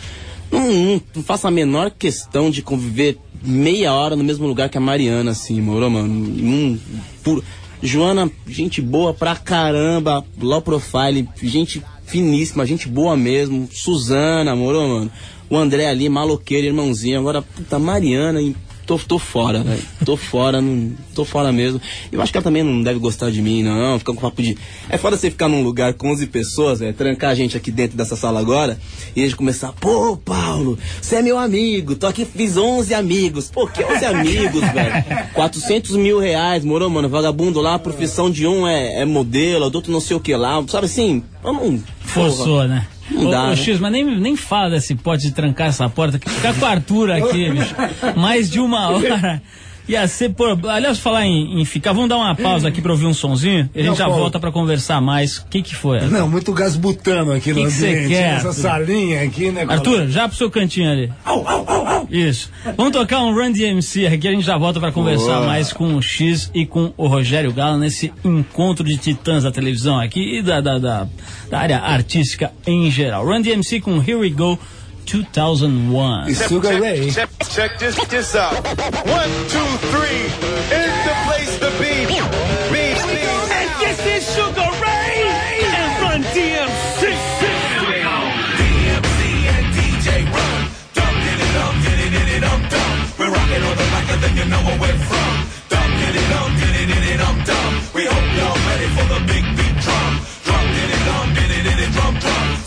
[0.51, 4.77] Não, não, não faço a menor questão de conviver meia hora no mesmo lugar que
[4.77, 6.09] a Mariana, assim, moro, mano?
[6.09, 6.77] Não,
[7.23, 7.41] por,
[7.81, 13.67] Joana, gente boa pra caramba, low profile, gente finíssima, gente boa mesmo.
[13.71, 15.11] Suzana, moro, mano?
[15.49, 17.19] O André ali, maloqueiro, irmãozinho.
[17.19, 18.39] Agora, puta, Mariana,
[18.85, 19.81] tô, tô fora, velho.
[20.05, 21.81] Tô fora, não, tô fora mesmo.
[22.11, 23.99] Eu acho que ela também não deve gostar de mim, não.
[23.99, 24.57] Ficar com papo de.
[24.89, 27.97] É foda você ficar num lugar com 11 pessoas, velho, trancar a gente aqui dentro
[27.97, 28.79] dessa sala agora
[29.15, 33.49] e a gente começar, pô, Paulo, você é meu amigo, tô aqui, fiz 11 amigos.
[33.51, 35.31] Pô, que 11 amigos, velho?
[35.33, 37.09] 400 mil reais, morou, mano?
[37.09, 40.35] Vagabundo lá, a profissão de um é, é modelo, do outro não sei o que
[40.35, 40.63] lá.
[40.67, 41.23] Sabe assim?
[41.43, 41.81] Vamos.
[42.01, 42.87] Forçou, né?
[43.11, 43.55] Não Ô, dá, ô, né?
[43.55, 46.67] X, mas nem, nem fala desse pote de trancar essa porta, que ficar com o
[46.67, 47.75] Arthur aqui, bicho.
[48.15, 49.41] Mais de uma hora.
[49.91, 50.57] Ia ser por.
[50.69, 53.81] Aliás, falar em, em ficar, vamos dar uma pausa aqui pra ouvir um sonzinho e
[53.81, 54.21] a gente já Paulo.
[54.21, 55.39] volta pra conversar mais.
[55.39, 55.97] O que que foi?
[55.97, 56.11] Arthur?
[56.11, 58.07] Não, muito gás butano aqui Que no que ambiente.
[58.07, 59.65] quer, Essa salinha aqui, né?
[59.67, 61.11] Arthur, já pro seu cantinho ali.
[62.09, 62.49] Isso.
[62.77, 65.47] Vamos tocar um Run DMC aqui, a gente já volta pra conversar Boa.
[65.47, 69.99] mais com o X e com o Rogério Galo nesse encontro de titãs da televisão
[69.99, 71.07] aqui e da, da, da,
[71.49, 73.25] da área artística em geral.
[73.25, 74.57] Run DMC com Here We Go
[75.05, 76.29] 2001.
[76.29, 77.09] E Sugar Ray.
[77.11, 78.53] Check, check this, this out.
[79.07, 80.23] One, two, three.
[80.71, 81.93] In the place to be.
[82.07, 83.21] Be, be.
[83.51, 85.27] And this is Sugar Ray.
[85.63, 87.01] And Run DMC.
[87.01, 88.17] Here we go.
[88.59, 89.19] DMC
[89.55, 90.61] and DJ Run.
[90.93, 92.95] Dum, diddy, dum, diddy, diddy, dum, dum.
[93.19, 95.33] We're rocking on the mic and then you know where we're from.
[95.69, 97.71] Dum, diddy, dum, diddy, diddy, dum, dum.
[97.93, 100.30] We hope y'all ready for the big beat drum.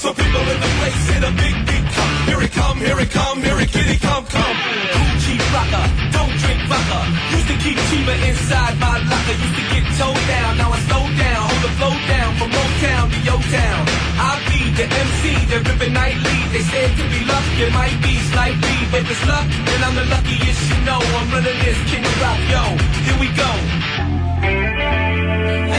[0.04, 2.14] So people in the place hit a big beat come.
[2.28, 4.56] Here it come, here it come, here it kitty come, come.
[4.92, 7.00] Gucci rocker, don't drink vodka.
[7.32, 9.32] Used to keep Chima inside my locker.
[9.32, 11.40] Used to get towed down, now I slow down.
[11.48, 13.80] Hold the flow down from Motown to Yo Town.
[14.20, 16.36] I be the MC, the ripping nightly.
[16.52, 18.76] They said to be luck, it might be slightly.
[18.92, 21.00] But it's luck, then I'm the luckiest you know.
[21.00, 22.62] I'm running this king of rock, yo.
[23.08, 23.50] Here we go.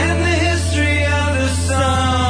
[0.02, 2.25] And the history of the song.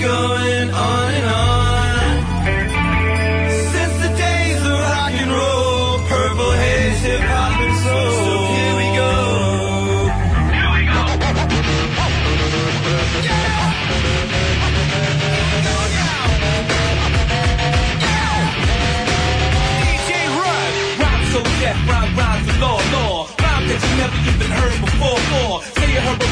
[0.00, 2.16] Going on and on.
[3.72, 8.10] Since the days of rock and roll, purple haze, hip hop and soul.
[8.24, 9.12] So here we go.
[10.56, 11.02] Here we go.
[19.84, 20.72] DJ Run.
[21.00, 23.26] Rhyme so deaf, rhyme rhymes with law, law.
[23.42, 25.62] Rhyme that you never even heard before, for.
[25.80, 26.31] Say you heard a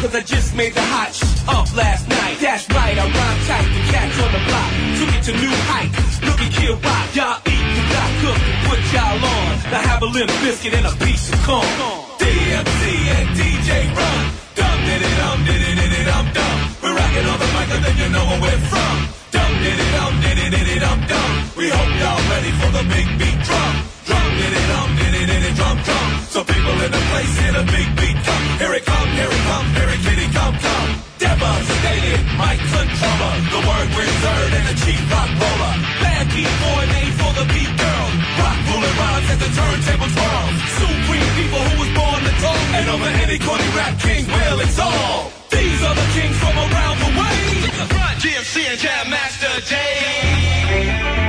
[0.00, 2.40] cause I just made the hot sh- up last night.
[2.40, 4.70] That's right, I rhyme tight, the catch on the block.
[4.96, 6.16] Took it to new heights.
[6.24, 9.50] Look at Kid Rock, y'all eat, you got cooked, and put y'all on.
[9.68, 11.68] Now have a little biscuit and a piece of corn.
[12.16, 12.82] DMC
[13.16, 14.24] and DJ Run.
[14.56, 16.56] Dum diddy dum diddy diddy dum dum.
[16.80, 18.96] We're rocking on the mic and then you know where we're from.
[19.36, 21.30] Dum diddy dum diddy diddy dum dum.
[21.60, 23.74] We hope y'all ready for the big beat drum.
[24.08, 26.08] Drum diddy dum diddy diddy drum drum.
[26.32, 26.40] So
[26.84, 28.44] in the place hear the big beat come.
[28.60, 30.88] Here it come, here it come, here it kitty come come.
[31.20, 33.34] Devastated, mic controller.
[33.52, 35.74] The word wizard and a chief rock roller.
[36.00, 38.08] Bad beat boy made for the beat girl.
[38.40, 40.48] Rock ruling rhymes as the turntable twirl.
[40.80, 42.62] Supreme people who was born to talk.
[42.76, 45.32] And over any corny rap king will exalt.
[45.52, 47.40] These are the kings from around the way.
[48.20, 51.19] GMC and Jam Master Jay.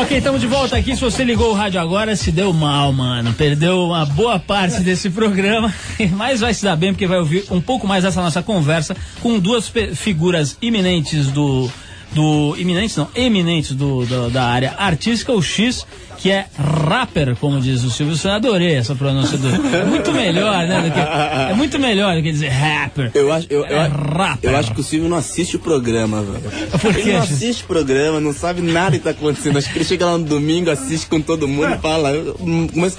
[0.00, 0.94] Ok, estamos de volta aqui.
[0.94, 3.32] Se você ligou o rádio agora, se deu mal, mano.
[3.34, 5.74] Perdeu uma boa parte desse programa,
[6.12, 9.38] mas vai se dar bem porque vai ouvir um pouco mais dessa nossa conversa com
[9.38, 11.68] duas figuras iminentes do.
[12.12, 15.84] do iminentes não, eminentes do, do- da área artística, o X,
[16.18, 18.36] que é rapper, como diz o Silvio Santos.
[18.36, 19.48] Adorei essa pronúncia do.
[19.76, 20.80] É muito melhor, né?
[20.82, 23.10] do que- é muito melhor do que dizer rapper.
[23.14, 24.50] Eu acho, eu, eu, É rapper.
[24.50, 26.42] eu acho que o Silvio não assiste o programa, velho.
[26.80, 29.56] Por quê, Ele não assiste o programa, não sabe nada que tá acontecendo.
[29.58, 32.10] Acho que ele chega lá no domingo, assiste com todo mundo e fala.
[32.10, 32.36] eu-
[32.74, 32.98] Mas.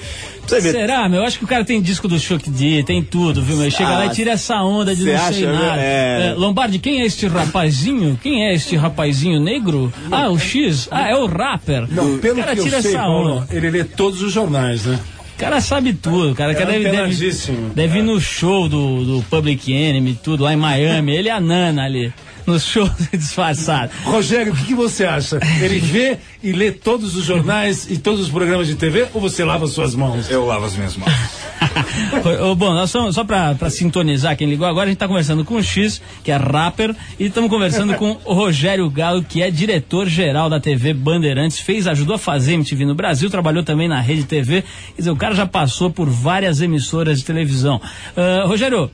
[0.50, 1.20] Será, meu?
[1.20, 3.70] Eu acho que o cara tem disco do Chuck D, tem tudo, viu, meu?
[3.70, 5.60] Chega Ah, lá e tira essa onda de não sei acha, né?
[5.68, 5.80] nada.
[5.82, 6.34] É.
[6.36, 8.20] Lombardi, quem é este rapazinho?
[8.24, 9.94] Quem é este rapazinho negro?
[10.12, 10.88] Ah, o X?
[10.90, 11.86] Ah, é o rapper.
[11.92, 14.86] Não, pelo o cara que eu tira sei, essa Paulo, ele lê todos os jornais,
[14.86, 15.00] né?
[15.36, 17.32] O cara sabe tudo, o cara, É deve, deve,
[17.74, 21.16] deve ir no show do, do Public Enemy, tudo, lá em Miami.
[21.16, 22.14] Ele é a Nana ali,
[22.50, 23.96] nos shows disfarçados.
[24.04, 25.40] Rogério, o que, que você acha?
[25.62, 29.44] Ele vê e lê todos os jornais e todos os programas de TV ou você
[29.44, 30.30] lava suas mãos?
[30.30, 31.12] Eu lavo as minhas mãos.
[32.58, 35.56] Bom, nós somos, só pra, pra sintonizar quem ligou agora, a gente tá conversando com
[35.56, 40.50] o X, que é rapper, e estamos conversando com o Rogério Galo, que é diretor-geral
[40.50, 44.62] da TV Bandeirantes, fez, ajudou a fazer MTV no Brasil, trabalhou também na Rede TV,
[44.62, 47.82] quer dizer, o cara já passou por várias emissoras de televisão.
[48.16, 48.90] Ah, Rogério,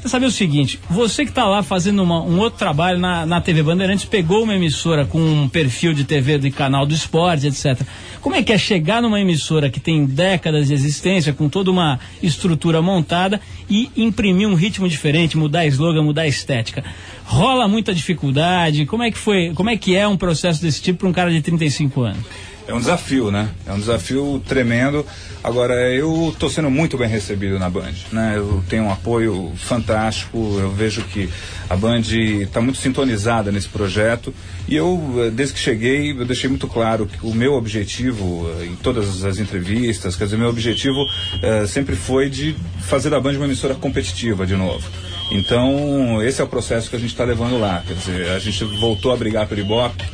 [0.00, 3.40] Quer saber o seguinte, você que está lá fazendo uma- um outro trabalho na, na
[3.40, 7.80] TV Bandeirantes, pegou uma emissora com um perfil de TV do canal do esporte, etc.
[8.20, 11.98] Como é que é chegar numa emissora que tem décadas de existência, com toda uma
[12.22, 16.84] estrutura montada e imprimir um ritmo diferente, mudar slogan, mudar estética?
[17.24, 18.86] Rola muita dificuldade?
[18.86, 19.52] Como é que foi?
[19.54, 22.24] Como é que é um processo desse tipo para um cara de 35 anos?
[22.68, 23.48] É um desafio, né?
[23.66, 25.04] É um desafio tremendo.
[25.42, 28.34] Agora, eu estou sendo muito bem recebido na Band, né?
[28.36, 31.30] Eu tenho um apoio fantástico, eu vejo que
[31.70, 34.34] a Band está muito sintonizada nesse projeto
[34.68, 38.66] e eu, eh, desde que cheguei, eu deixei muito claro que o meu objetivo, eh,
[38.66, 40.98] em todas as entrevistas, quer dizer, meu objetivo
[41.42, 44.86] eh, sempre foi de fazer da Band uma emissora competitiva de novo.
[45.30, 47.82] Então, esse é o processo que a gente está levando lá.
[47.86, 50.04] Quer dizer, a gente voltou a brigar pelo Ibope,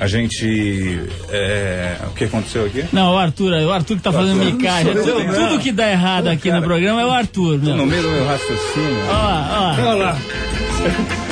[0.00, 0.98] a gente.
[1.30, 2.84] é, o que aconteceu aqui?
[2.92, 4.94] Não, o Arthur, o Arthur que tá fazendo micagem.
[4.94, 5.34] Tudo, não.
[5.34, 7.58] tudo que dá errado aqui no programa é o Arthur.
[7.58, 8.96] No meio do meu raciocínio.
[9.08, 9.72] Ó, ó.
[9.78, 10.18] Olha lá.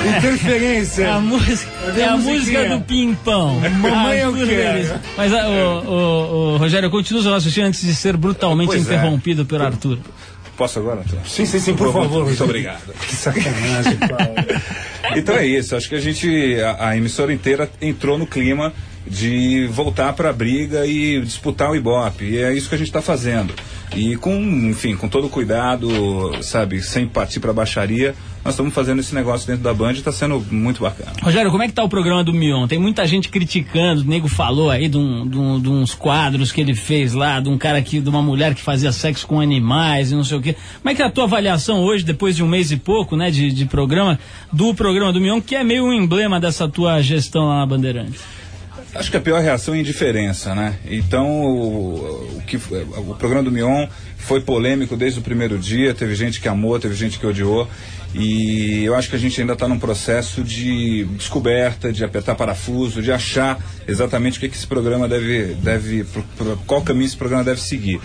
[0.04, 1.14] É Interferência.
[1.14, 3.58] a música, é a música do pimpão.
[3.58, 4.72] Mamãe eu Arthur quero.
[4.74, 4.98] Veríssimo.
[5.16, 8.94] Mas o, o, o Rogério, continua o seu raciocínio antes de ser brutalmente Pois é.
[8.94, 9.98] interrompido pelo Arthur.
[10.58, 11.22] Posso agora, Antônio?
[11.24, 12.24] Sim, sim, sim, por favor.
[12.24, 12.92] Muito obrigado.
[13.06, 14.34] Que sacanagem, Paulo.
[15.16, 18.72] Então é isso, acho que a gente, a, a emissora inteira entrou no clima
[19.10, 22.24] de voltar para a briga e disputar o Ibope.
[22.24, 23.52] E é isso que a gente está fazendo.
[23.96, 24.34] E com,
[24.68, 25.88] enfim, com todo cuidado,
[26.42, 30.12] sabe, sem partir para baixaria, nós estamos fazendo esse negócio dentro da Band e está
[30.12, 31.12] sendo muito bacana.
[31.22, 32.66] Rogério, como é que tá o programa do Mion?
[32.68, 36.52] Tem muita gente criticando, o nego falou aí de, um- de um- de uns quadros
[36.52, 39.40] que ele fez lá, de um cara que, de uma mulher que fazia sexo com
[39.40, 40.54] animais e não sei o quê.
[40.82, 43.30] Como é que é a tua avaliação hoje, depois de um mês e pouco, né,
[43.30, 44.18] de, de programa,
[44.52, 48.20] do programa do Mion, que é meio um emblema dessa tua gestão lá na Bandeirantes?
[48.94, 50.78] Acho que a pior reação é indiferença, né?
[50.88, 53.86] Então, o, o que, o programa do Mion
[54.16, 57.68] foi polêmico desde o primeiro dia, teve gente que amou, teve gente que odiou,
[58.14, 63.02] e eu acho que a gente ainda está num processo de descoberta, de apertar parafuso,
[63.02, 67.16] de achar exatamente o que, que esse programa deve, deve pro- pro- qual caminho esse
[67.16, 68.00] programa deve seguir.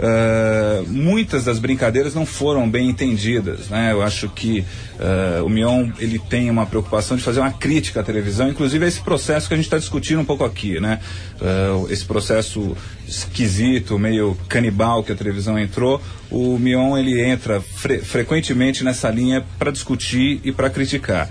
[0.00, 3.92] Ah, muitas das brincadeiras não foram bem entendidas, né?
[3.92, 4.64] Eu acho que
[5.00, 8.88] ah, o Mion ele tem uma preocupação de fazer uma crítica à televisão, inclusive a
[8.88, 11.00] esse processo que a gente está discutindo um pouco aqui, né?
[11.42, 12.76] Ah, esse processo
[13.06, 19.44] esquisito, meio canibal que a televisão entrou, o Mion ele entra fre- frequentemente nessa linha
[19.58, 21.28] para discutir e para criticar.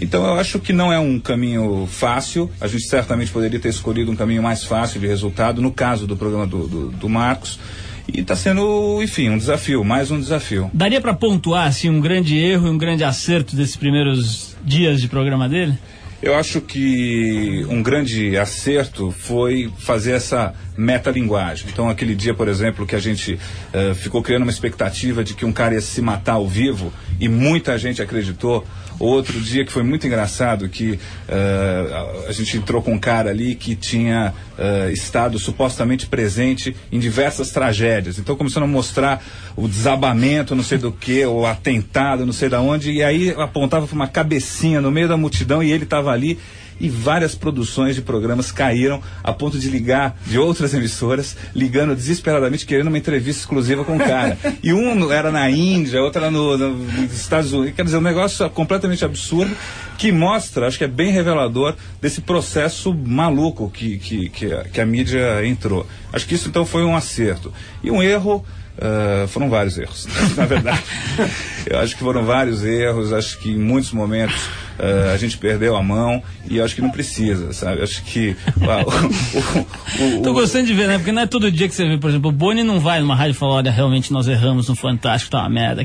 [0.00, 2.48] Então eu acho que não é um caminho fácil.
[2.60, 6.16] A gente certamente poderia ter escolhido um caminho mais fácil de resultado, no caso do
[6.16, 7.58] programa do, do, do Marcos.
[8.12, 10.70] E está sendo, enfim, um desafio, mais um desafio.
[10.72, 15.08] Daria pra pontuar, assim, um grande erro e um grande acerto desses primeiros dias de
[15.08, 15.74] programa dele?
[16.20, 21.66] Eu acho que um grande acerto foi fazer essa metalinguagem.
[21.70, 23.36] Então, aquele dia, por exemplo, que a gente
[23.72, 27.28] eh, ficou criando uma expectativa de que um cara ia se matar ao vivo e
[27.28, 28.64] muita gente acreditou.
[29.00, 30.98] Outro dia que foi muito engraçado que
[31.28, 36.98] eh, a gente entrou com um cara ali que tinha eh, estado supostamente presente em
[36.98, 38.18] diversas tragédias.
[38.18, 39.24] Então começando a mostrar
[39.56, 43.86] o desabamento, não sei do que, o atentado, não sei da onde, e aí apontava
[43.86, 46.38] para uma cabecinha no meio da multidão e ele estava ali
[46.80, 52.66] e várias produções de programas caíram a ponto de ligar de outras emissoras, ligando desesperadamente,
[52.66, 54.38] querendo uma entrevista exclusiva com o cara.
[54.62, 57.74] E um era na Índia, outro era no, no- nos Estados Unidos.
[57.76, 59.54] Quer dizer, um negócio completamente absurdo
[59.96, 64.80] que mostra, acho que é bem revelador desse processo maluco que, que, que, a, que
[64.80, 65.86] a mídia entrou.
[66.12, 67.52] Acho que isso então foi um acerto.
[67.82, 68.44] E um erro.
[68.80, 70.06] Ah, foram vários erros,
[70.36, 70.82] na verdade.
[71.66, 74.40] Eu acho que foram vários erros, acho que em muitos momentos
[74.78, 77.82] ah, a gente perdeu a mão e acho que não precisa, sabe?
[77.82, 78.36] Acho que.
[80.18, 80.98] o- Tô gostando de ver, né?
[80.98, 83.14] Porque não é todo dia que você vê, por exemplo, o Boni não vai numa
[83.14, 85.84] rádio e fala, olha, realmente nós erramos no Fantástico, tá uma merda,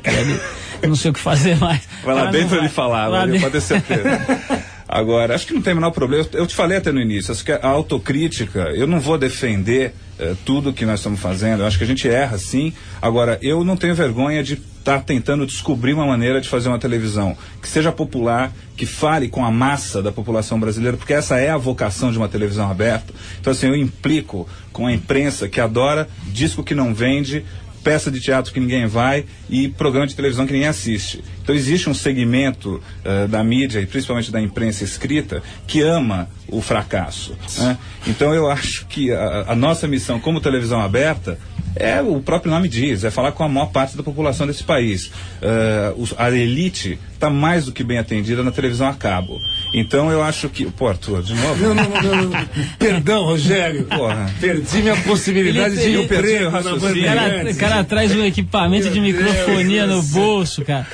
[0.81, 1.81] eu não sei o que fazer mais.
[2.03, 4.63] Vai lá Ela dentro ele falar, pode ter certeza.
[4.93, 6.23] Agora, acho que não tem o menor problema.
[6.33, 10.35] Eu te falei até no início, acho que a autocrítica, eu não vou defender eh,
[10.45, 11.61] tudo que nós estamos fazendo.
[11.61, 12.71] Eu acho que a gente erra sim.
[13.01, 17.35] Agora, eu não tenho vergonha de estar tentando descobrir uma maneira de fazer uma televisão
[17.59, 21.57] que seja popular, que fale com a massa da população brasileira, porque essa é a
[21.57, 23.11] vocação de uma televisão aberta.
[23.41, 27.43] Então, assim, eu implico com a imprensa que adora disco que não vende,
[27.83, 31.23] peça de teatro que ninguém vai e programa de televisão que ninguém assiste.
[31.41, 36.61] Então existe um segmento eh, da mídia e principalmente da imprensa escrita que ama o
[36.61, 37.35] fracasso.
[37.57, 37.77] né?
[38.07, 41.37] Então eu acho que a, a nossa missão como televisão aberta
[41.75, 45.11] é o próprio nome diz, é falar com a maior parte da população desse país.
[45.41, 49.39] Eh, os- a elite está mais do que bem atendida na televisão a cabo.
[49.73, 50.65] Então eu acho que.
[50.65, 51.63] Pô, Arthur, de novo.
[51.63, 52.45] Não, não, não, não.
[52.77, 53.85] Perdão, Rogério.
[53.85, 54.29] Porra.
[54.39, 57.01] Perdi minha possibilidade Ele- de ele- emprego o raciocínio.
[57.01, 60.85] O cara, o cara traz um equipamento de Meu Deus microfonia do no bolso, cara.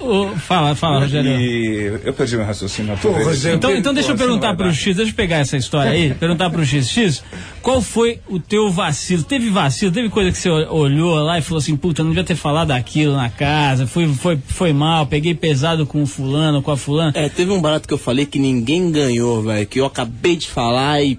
[0.00, 1.30] Ô, ô, fala, fala, Rogério.
[1.40, 2.92] E eu perdi meu raciocínio.
[2.92, 3.12] Arthur.
[3.12, 4.72] Pô, Rogério, Então, então deixa eu assim perguntar pro.
[4.72, 6.88] X, deixa eu pegar essa história aí, perguntar pro X.
[6.88, 7.22] X,
[7.62, 9.22] qual foi o teu vacilo?
[9.22, 9.92] Teve vacilo?
[9.92, 12.34] Teve coisa que você ol- olhou lá e falou assim, puta, eu não devia ter
[12.34, 16.76] falado aquilo na casa, foi, foi, foi mal, peguei pesado com o fulano, com a
[16.76, 17.12] fulana.
[17.14, 19.66] É, teve um barato que eu falei que ninguém ganhou, velho.
[19.66, 21.18] Que eu acabei de falar e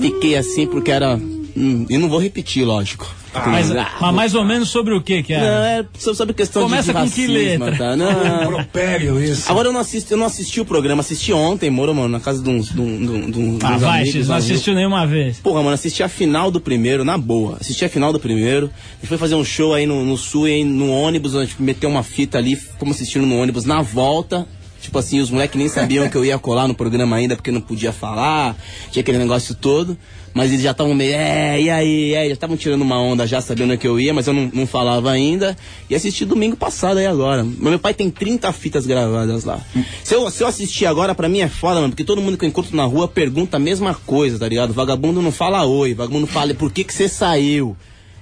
[0.00, 1.16] fiquei assim porque era.
[1.56, 3.06] Hum, e não vou repetir, lógico.
[3.46, 5.80] Mas, Ah, mas mais ou menos sobre o que que Não, é?
[5.80, 7.76] é so- sobre questão Começa de com que racismo, letra?
[7.76, 7.96] Tá?
[7.96, 8.06] Não.
[8.44, 9.50] Impropério isso.
[9.50, 12.40] Agora eu não assisti, eu não assisti o programa, assisti ontem, moro, mano, na casa
[12.42, 14.14] de uns, de um- de um- de de Ah, uns vai, amigos.
[14.20, 15.38] X, não assistiu nenhuma vez.
[15.38, 17.56] Porra, mano, assisti a final do primeiro, na boa.
[17.60, 18.66] Assisti a final do primeiro.
[18.66, 21.60] A gente foi fazer um show aí no, no sul, aí no ônibus, a gente
[21.60, 24.46] meteu uma fita ali, fomos assistindo no ônibus na volta.
[24.84, 27.60] Tipo assim, os moleques nem sabiam que eu ia colar no programa ainda, porque não
[27.62, 28.54] podia falar,
[28.90, 29.96] tinha aquele negócio todo.
[30.34, 33.40] Mas eles já estavam meio, é, e aí, e já estavam tirando uma onda já
[33.40, 35.56] sabendo que eu ia, mas eu não, não falava ainda.
[35.88, 37.42] E assisti domingo passado aí agora.
[37.44, 39.58] Meu pai tem 30 fitas gravadas lá.
[40.02, 42.44] Se eu, se eu assistir agora, pra mim é foda, mano, porque todo mundo que
[42.44, 44.74] eu encontro na rua pergunta a mesma coisa, tá ligado?
[44.74, 47.74] Vagabundo não fala oi, vagabundo fala, por que que você saiu?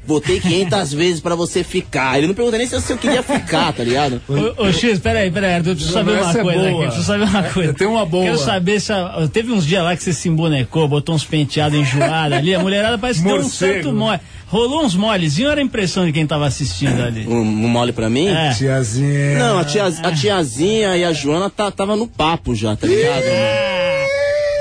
[0.04, 2.18] Votei 500 vezes pra você ficar.
[2.18, 4.20] Ele não pergunta nem se eu queria ficar, tá ligado?
[4.28, 7.02] Ô, ô, X, peraí, peraí, Arthur, deixa eu saber uma é coisa aqui, deixa eu
[7.02, 7.74] saber uma coisa.
[7.74, 8.24] Tem uma boa.
[8.24, 8.92] Quero saber se.
[8.92, 12.58] a- teve uns dias lá que você se embonecou, botou uns penteados enjoados ali, a
[12.58, 14.20] mulherada parece que deu um certo mole.
[14.46, 17.26] Rolou uns molezinhos, era a impressão de quem tava assistindo ali.
[17.26, 18.28] Um, um mole pra mim?
[18.28, 18.50] É.
[18.52, 19.38] Tiazinha.
[19.38, 23.24] Não, a, tia, a tiazinha e a Joana tá, tava no papo já, tá ligado?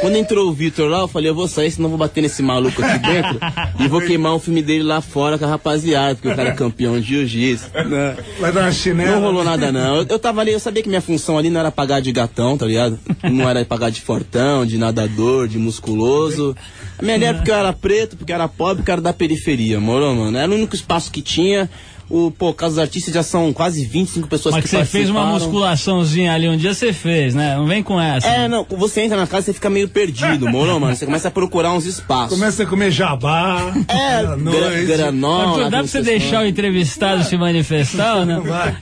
[0.02, 2.84] Quando entrou o Vitor lá, eu falei, eu vou sair, senão vou bater nesse maluco
[2.84, 3.40] aqui dentro
[3.80, 6.54] e vou queimar o filme dele lá fora com a rapaziada, porque o cara é
[6.54, 7.70] campeão de jiu-jitsu.
[7.88, 8.18] né?
[8.40, 9.12] Vai dar uma chinela.
[9.12, 9.98] Não rolou nada não.
[9.98, 12.58] Eu, eu tava ali, eu sabia que minha função ali não era pagar de gatão,
[12.58, 13.00] tá ligado?
[13.24, 16.56] Não era pagar de fortão, de nadador, de musculoso.
[16.98, 19.02] A minha ideia é porque eu era preto, porque eu era pobre, porque eu era
[19.02, 20.38] da periferia, moro, mano?
[20.38, 21.70] Era o único espaço que tinha.
[22.12, 25.10] O, pô, caso dos artistas já são quase 25 pessoas Mas que que você fez
[25.10, 27.56] uma musculaçãozinha ali um dia, você fez, né?
[27.56, 28.28] Não vem com essa.
[28.28, 30.96] É, não, você entra na casa e você fica meio perdido, moro, mano?
[30.96, 32.38] Você começa a procurar uns espaços.
[32.38, 33.74] Começa a comer jabá.
[33.88, 34.24] É,
[34.86, 35.52] granola.
[35.52, 38.42] Arthur, dá pra você deixar o entrevistado se manifestar ou não?
[38.52, 38.76] Vai.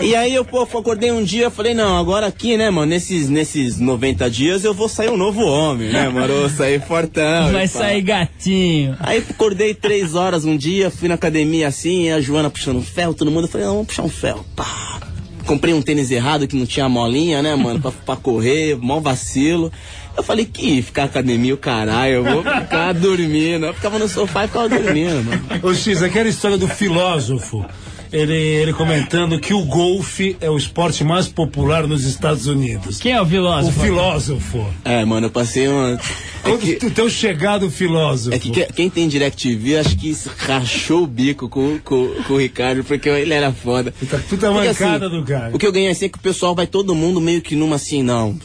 [0.00, 3.78] E aí eu, pô, acordei um dia, falei, não, agora aqui, né, mano, nesses, nesses
[3.78, 6.32] 90 dias eu vou sair um novo homem, né, mano?
[6.32, 7.52] Eu vou sair fortão.
[7.52, 7.78] Vai e pá.
[7.78, 8.96] sair gatinho.
[9.00, 13.14] Aí acordei três horas um dia, fui na academia assim, e a Joana puxando ferro,
[13.14, 14.44] todo mundo, eu falei, não, vamos puxar um ferro.
[14.54, 15.00] Pá.
[15.46, 19.72] Comprei um tênis errado que não tinha molinha, né, mano, pra, pra correr, mó vacilo.
[20.14, 23.64] Eu falei, que ficar academia, o caralho, eu vou ficar dormindo.
[23.66, 25.42] Eu ficava no sofá e ficava dormindo, mano.
[25.62, 27.64] Ô X, aquela história do filósofo.
[28.12, 32.98] Ele, ele comentando que o golfe é o esporte mais popular nos Estados Unidos.
[32.98, 33.80] Quem é o O filósofo?
[33.80, 34.66] filósofo.
[34.84, 35.92] É, mano, eu passei uma.
[35.94, 35.98] É
[36.42, 38.34] Quando que, o teu chegado filósofo.
[38.34, 42.34] é que que- quem tem DirecTV, acho que isso rachou o bico com, com, com
[42.34, 43.92] o Ricardo, porque ele era foda.
[43.98, 45.50] Puta, puta Porque, mancada do cara.
[45.54, 47.76] O que eu ganhei assim é que o pessoal vai todo mundo meio que numa
[47.76, 48.38] assim, não.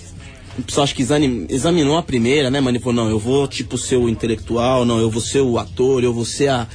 [0.58, 2.78] O pessoal acho que exami- examinou a primeira, né, mano?
[2.78, 6.04] E falou, não, eu vou tipo ser o intelectual, não, eu vou ser o ator,
[6.04, 6.68] eu vou ser a,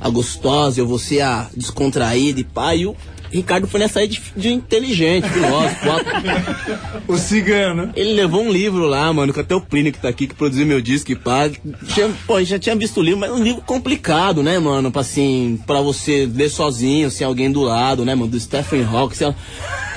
[0.00, 2.74] a gostosa, eu vou ser a descontraída e pá.
[2.74, 2.96] E o
[3.30, 5.86] Ricardo foi nessa aí de, de inteligente, filósofo.
[5.88, 7.06] ó.
[7.12, 7.92] O cigano.
[7.94, 10.66] Ele levou um livro lá, mano, que até o Plínio que tá aqui, que produziu
[10.66, 11.48] meu disco e pá.
[11.94, 14.90] Tinha, pô, já tinha visto o livro, mas é um livro complicado, né, mano?
[14.90, 18.30] Pra assim, pra você ler sozinho, sem alguém do lado, né, mano?
[18.30, 19.14] Do Stephen Hawking.
[19.14, 19.34] Sei lá.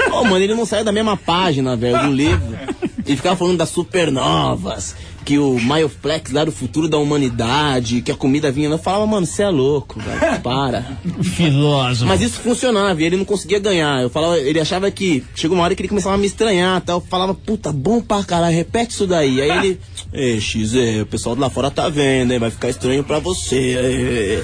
[0.10, 2.58] Pô, mano, ele não saiu da mesma página, velho, do livro.
[3.10, 4.96] E ficava falando das supernovas,
[5.26, 8.70] que o Mayoflex lá era o futuro da humanidade, que a comida vinha.
[8.70, 11.00] Eu falava, mano, você é louco, velho, para.
[11.24, 12.06] Filósofo.
[12.06, 14.04] Mas isso funcionava e ele não conseguia ganhar.
[14.04, 17.00] Eu falava, ele achava que chegou uma hora que ele começava a me estranhar, tal.
[17.00, 19.42] Eu falava, puta, bom pra caralho, repete isso daí.
[19.42, 19.80] Aí ele
[20.12, 22.40] Ei, X, é, o pessoal de lá fora tá vendo, hein?
[22.40, 24.44] Vai ficar estranho pra você.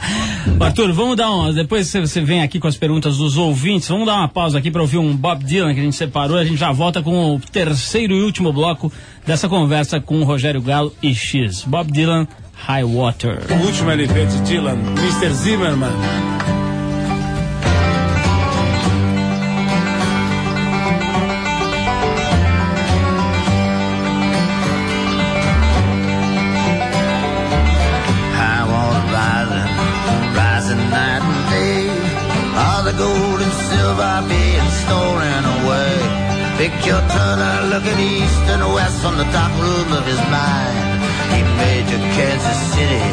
[0.58, 1.52] Arthur, vamos dar um.
[1.52, 3.88] Depois você- você vem aqui com as perguntas dos ouvintes.
[3.88, 6.38] Vamos dar uma pausa aqui para ouvir um Bob Dylan que a gente separou.
[6.38, 8.90] A gente já volta com o terceiro e último bloco
[9.26, 11.62] dessa conversa com o Rogério Galo e X.
[11.66, 13.40] Bob Dylan, High Water.
[13.50, 15.30] O último LP de Dylan, Mr.
[15.34, 15.90] Zimmerman.
[30.36, 31.86] Rising, night and day.
[32.62, 36.22] All the gold and silver being stolen away.
[36.58, 41.00] Pick Picture Turner looking east and west from the dark room of his mind.
[41.34, 43.04] He made to Kansas City,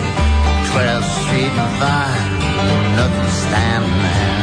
[0.70, 2.34] 12th Street and Vine.
[3.00, 4.40] Nothing standing there.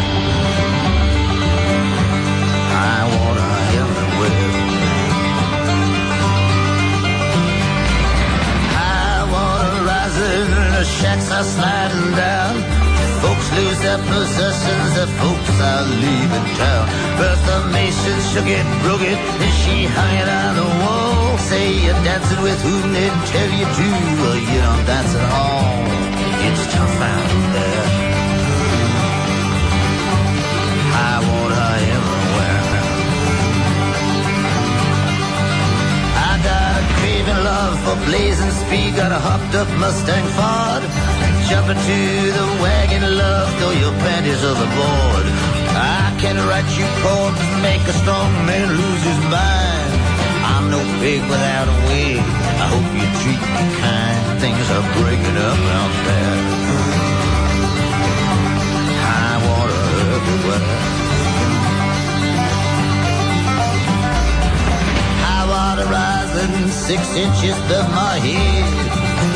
[2.72, 4.48] I High water everywhere.
[8.76, 12.54] High water rising, the shacks are sliding down.
[13.24, 16.84] Folks lose their possessions, the folks are leaving town.
[17.16, 21.38] Bertha Mason shook it, broke it, and she hung it on the wall.
[21.48, 23.88] Say you're dancing with whom they tell you to,
[24.26, 25.80] or you don't dance at all.
[26.46, 27.86] It's tough out there.
[30.92, 31.45] High water
[37.26, 38.96] craving love for blazing speed.
[38.96, 40.82] Got a hopped up Mustang Ford.
[41.48, 41.98] Jump into
[42.38, 45.26] the wagon, love, throw your panties overboard.
[45.74, 49.92] I can write you poems, make a strong man lose his mind.
[50.46, 52.22] I'm no pig without a wig.
[52.62, 54.40] I hope you treat me kind.
[54.40, 56.38] Things are breaking up out there.
[59.06, 59.82] High water
[60.16, 61.05] everywhere.
[66.36, 68.64] Water six inches above my head.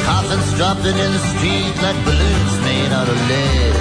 [0.04, 3.74] Coffins dropping in the street like balloons made out of lead.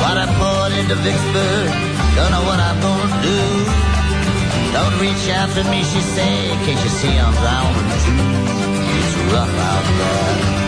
[0.00, 1.68] Water poured into Vicksburg,
[2.16, 3.40] don't know what I'm gonna do.
[4.76, 8.20] Don't reach out for me, she said, can't you see I'm drowning too?
[8.98, 10.67] It's rough out there.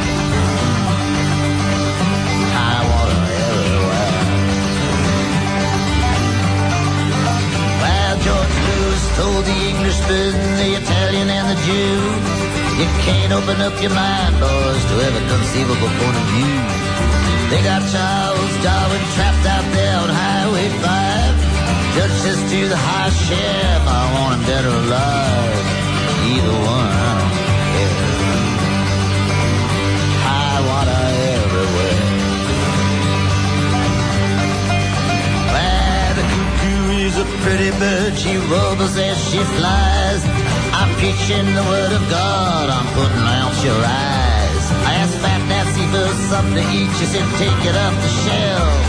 [9.20, 11.96] Told the Englishman, the Italian, and the Jew,
[12.80, 16.56] you can't open up your mind, boys, to every conceivable point of view.
[17.50, 21.36] They got Charles Darwin trapped out there on Highway 5.
[21.96, 25.64] Judge says to the high sheriff, I want him dead or alive.
[26.32, 27.09] Either one,
[37.20, 38.16] a pretty bird.
[38.16, 40.22] She warbles as she flies.
[40.72, 42.66] I'm preaching the word of God.
[42.72, 44.64] I'm putting out your eyes.
[44.88, 46.90] I asked Fat Nancy for something to eat.
[46.96, 48.80] She said, take it off the shelf.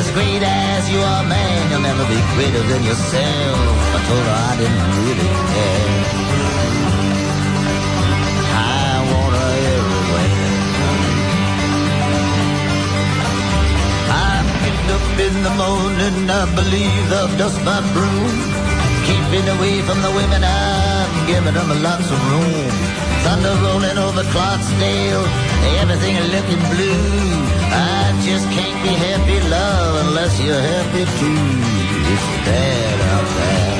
[0.00, 3.58] As great as you are, man, you'll never be greater than yourself.
[3.94, 6.69] I told her I didn't really care.
[14.90, 18.36] Up in the morning, I believe I'll dust my broom.
[19.06, 22.70] Keeping away from the women, I'm giving them lots of room.
[23.24, 25.26] Thunder rolling over Clarksdale,
[25.80, 27.30] everything looking blue.
[27.70, 31.42] I just can't be happy, love, unless you're happy too.
[32.12, 33.79] It's bad out there.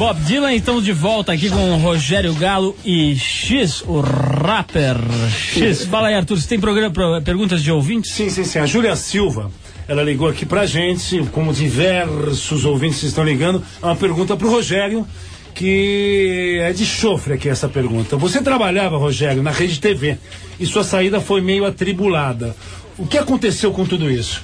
[0.00, 4.96] Bob Dylan, estamos de volta aqui com Rogério Galo e X, o rapper.
[5.30, 8.10] X, fala aí, Arthur, você tem programa, pro- perguntas de ouvintes?
[8.12, 8.58] Sim, sim, sim.
[8.60, 9.50] A Júlia Silva,
[9.86, 15.06] ela ligou aqui pra gente, como diversos ouvintes estão ligando, é uma pergunta pro Rogério,
[15.54, 18.16] que é de chofre aqui essa pergunta.
[18.16, 20.16] Você trabalhava, Rogério, na rede TV
[20.58, 22.56] e sua saída foi meio atribulada.
[22.96, 24.42] O que aconteceu com tudo isso?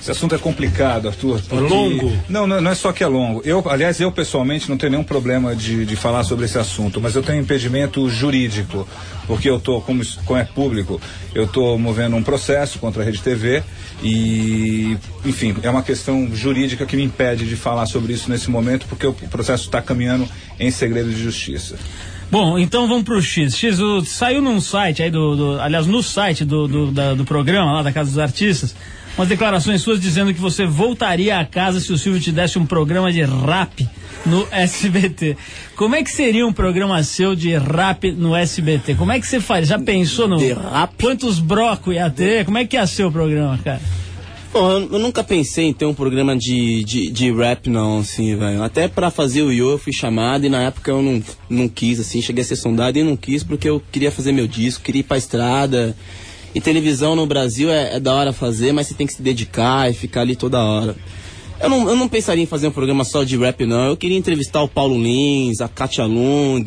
[0.00, 1.40] Esse assunto é complicado, Arthur.
[1.46, 2.12] porque- longo?
[2.28, 3.42] Não, não, é só que é longo.
[3.44, 7.14] Eu, aliás, eu pessoalmente não tenho nenhum problema de, de falar sobre esse assunto, mas
[7.14, 8.88] eu tenho impedimento jurídico,
[9.26, 10.98] porque eu tô, como, como é público,
[11.34, 13.62] eu estou movendo um processo contra a Rede TV
[14.02, 18.86] e, enfim, é uma questão jurídica que me impede de falar sobre isso nesse momento,
[18.88, 20.26] porque o processo está caminhando
[20.58, 21.76] em segredo de justiça.
[22.30, 23.56] Bom, então vamos pro X.
[23.56, 27.24] X, o- saiu num site aí do, do- aliás, no site do, do, da- do
[27.24, 28.74] programa lá da Casa dos Artistas,
[29.16, 32.66] umas declarações suas dizendo que você voltaria a casa se o Silvio te desse um
[32.66, 33.88] programa de rap
[34.24, 35.36] no SBT.
[35.76, 38.94] Como é que seria um programa seu de rap no SBT?
[38.94, 39.68] Como é que você faz?
[39.68, 40.90] Já pensou no De rap?
[41.00, 42.44] quantos brocos ia ter?
[42.44, 43.80] Como é que ia ser o programa, cara?
[44.52, 48.34] Bom, eu, eu nunca pensei em ter um programa de, de, de rap, não, assim,
[48.34, 48.62] velho.
[48.64, 52.00] Até pra fazer o Yo eu fui chamado e na época eu não, não quis,
[52.00, 55.00] assim, cheguei a ser sondado e não quis porque eu queria fazer meu disco, queria
[55.00, 55.96] ir pra estrada.
[56.54, 59.88] E televisão no Brasil é, é da hora fazer, mas você tem que se dedicar
[59.90, 60.96] e ficar ali toda hora.
[61.62, 63.88] Eu não, eu não pensaria em fazer um programa só de rap, não.
[63.88, 66.64] Eu queria entrevistar o Paulo Lins, a Katia Lung,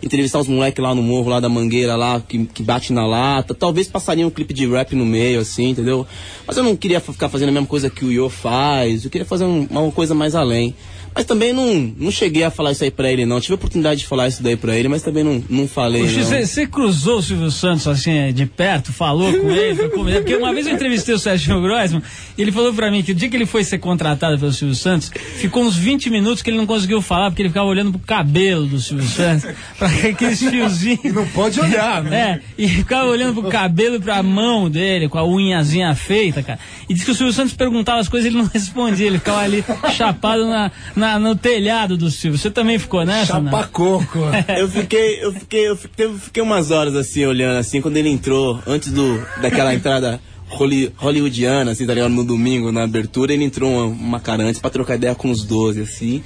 [0.00, 3.54] entrevistar os moleques lá no morro, lá da Mangueira, lá, que, que bate na lata.
[3.54, 6.06] Talvez passaria um clipe de rap no meio, assim, entendeu?
[6.46, 9.04] Mas eu não queria ficar fazendo a mesma coisa que o Yo faz.
[9.04, 10.76] Eu queria fazer um- uma coisa mais além.
[11.16, 13.40] Mas também não, não cheguei a falar isso aí pra ele, não.
[13.40, 16.46] Tive a oportunidade de falar isso daí pra ele, mas também não, não falei, não.
[16.46, 19.88] Você cruzou o Silvio Santos assim de perto, falou com ele?
[19.88, 22.02] Porque uma vez eu entrevistei o Sérgio Grossman
[22.36, 24.74] e ele falou pra mim que o dia que ele foi ser contratado pelo Silvio
[24.76, 28.00] Santos, ficou uns 20 minutos que ele não conseguiu falar, porque ele ficava olhando pro
[28.00, 29.48] cabelo do Silvio Santos,
[29.78, 31.14] pra aqueles fiozinhos.
[31.14, 32.16] Não pode olhar, né?
[32.58, 36.58] É, e ficava olhando pro cabelo e pra mão dele, com a unhazinha feita, cara.
[36.90, 39.40] E disse que o Silvio Santos perguntava as coisas e ele não respondia, ele ficava
[39.40, 39.64] ali
[39.94, 42.38] chapado na, na- no telhado do Silvio.
[42.38, 43.34] Você também ficou nessa?
[43.40, 43.44] não?
[43.50, 44.20] Chapacoco.
[44.58, 48.08] Eu fiquei, eu fiquei, eu fiquei, eu fiquei umas horas assim, olhando assim, quando ele
[48.08, 52.10] entrou, antes do, daquela entrada holly- hollywoodiana, assim, tá ligado?
[52.12, 55.44] No domingo, na abertura, ele entrou uma, uma cara antes pra trocar ideia com os
[55.44, 56.22] 12, assim.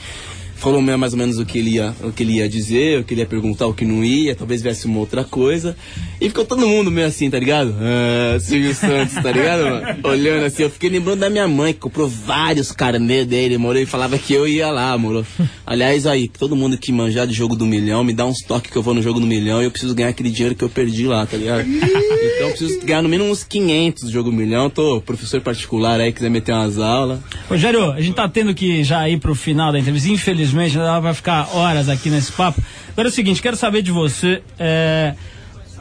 [0.61, 3.15] Falou mais ou menos o que, ele ia, o que ele ia dizer, o que
[3.15, 5.75] ele ia perguntar, o que não ia, talvez viesse uma outra coisa.
[6.21, 7.75] E ficou todo mundo meio assim, tá ligado?
[7.81, 9.99] Ah, Silvio Santos, tá ligado, mano?
[10.05, 13.87] Olhando assim, eu fiquei lembrando da minha mãe, que comprou vários carnê dele, moro, e
[13.87, 15.27] falava que eu ia lá, moro.
[15.67, 18.77] Aliás, aí, todo mundo que manjar de jogo do milhão, me dá uns toques que
[18.77, 21.07] eu vou no jogo do milhão e eu preciso ganhar aquele dinheiro que eu perdi
[21.07, 21.67] lá, tá ligado?
[21.67, 24.69] Então eu preciso ganhar no mínimo uns 500 do jogo do milhão.
[24.69, 27.19] Tô professor particular aí, quiser meter umas aulas.
[27.49, 30.11] Rogério, a gente tá tendo que já ir pro final da entrevista.
[30.11, 32.63] Infelizmente, ela vai ficar horas aqui nesse papo.
[32.93, 34.43] Agora é o seguinte, quero saber de você.
[34.59, 35.15] é,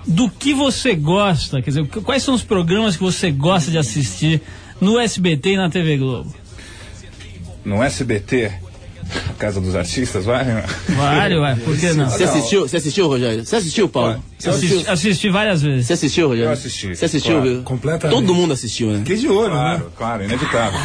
[0.05, 4.41] do que você gosta, quer dizer, quais são os programas que você gosta de assistir
[4.81, 6.33] no SBT e na TV Globo?
[7.63, 8.51] No SBT,
[9.37, 10.45] Casa dos Artistas, vai?
[10.89, 12.09] Vários, ué, por que não?
[12.09, 13.45] Você assistiu, você assistiu, Rogério?
[13.45, 14.23] Você assistiu, Paulo?
[14.37, 14.77] Você assistiu?
[14.77, 15.87] Assisti, assisti várias vezes.
[15.87, 16.49] Você assistiu, Rogério?
[16.49, 17.63] Eu assisti, Você assistiu, claro, viu?
[17.63, 18.15] completamente.
[18.19, 19.01] Todo mundo assistiu, né?
[19.05, 19.59] Que de olho, né?
[19.77, 20.79] Claro, claro, inevitável.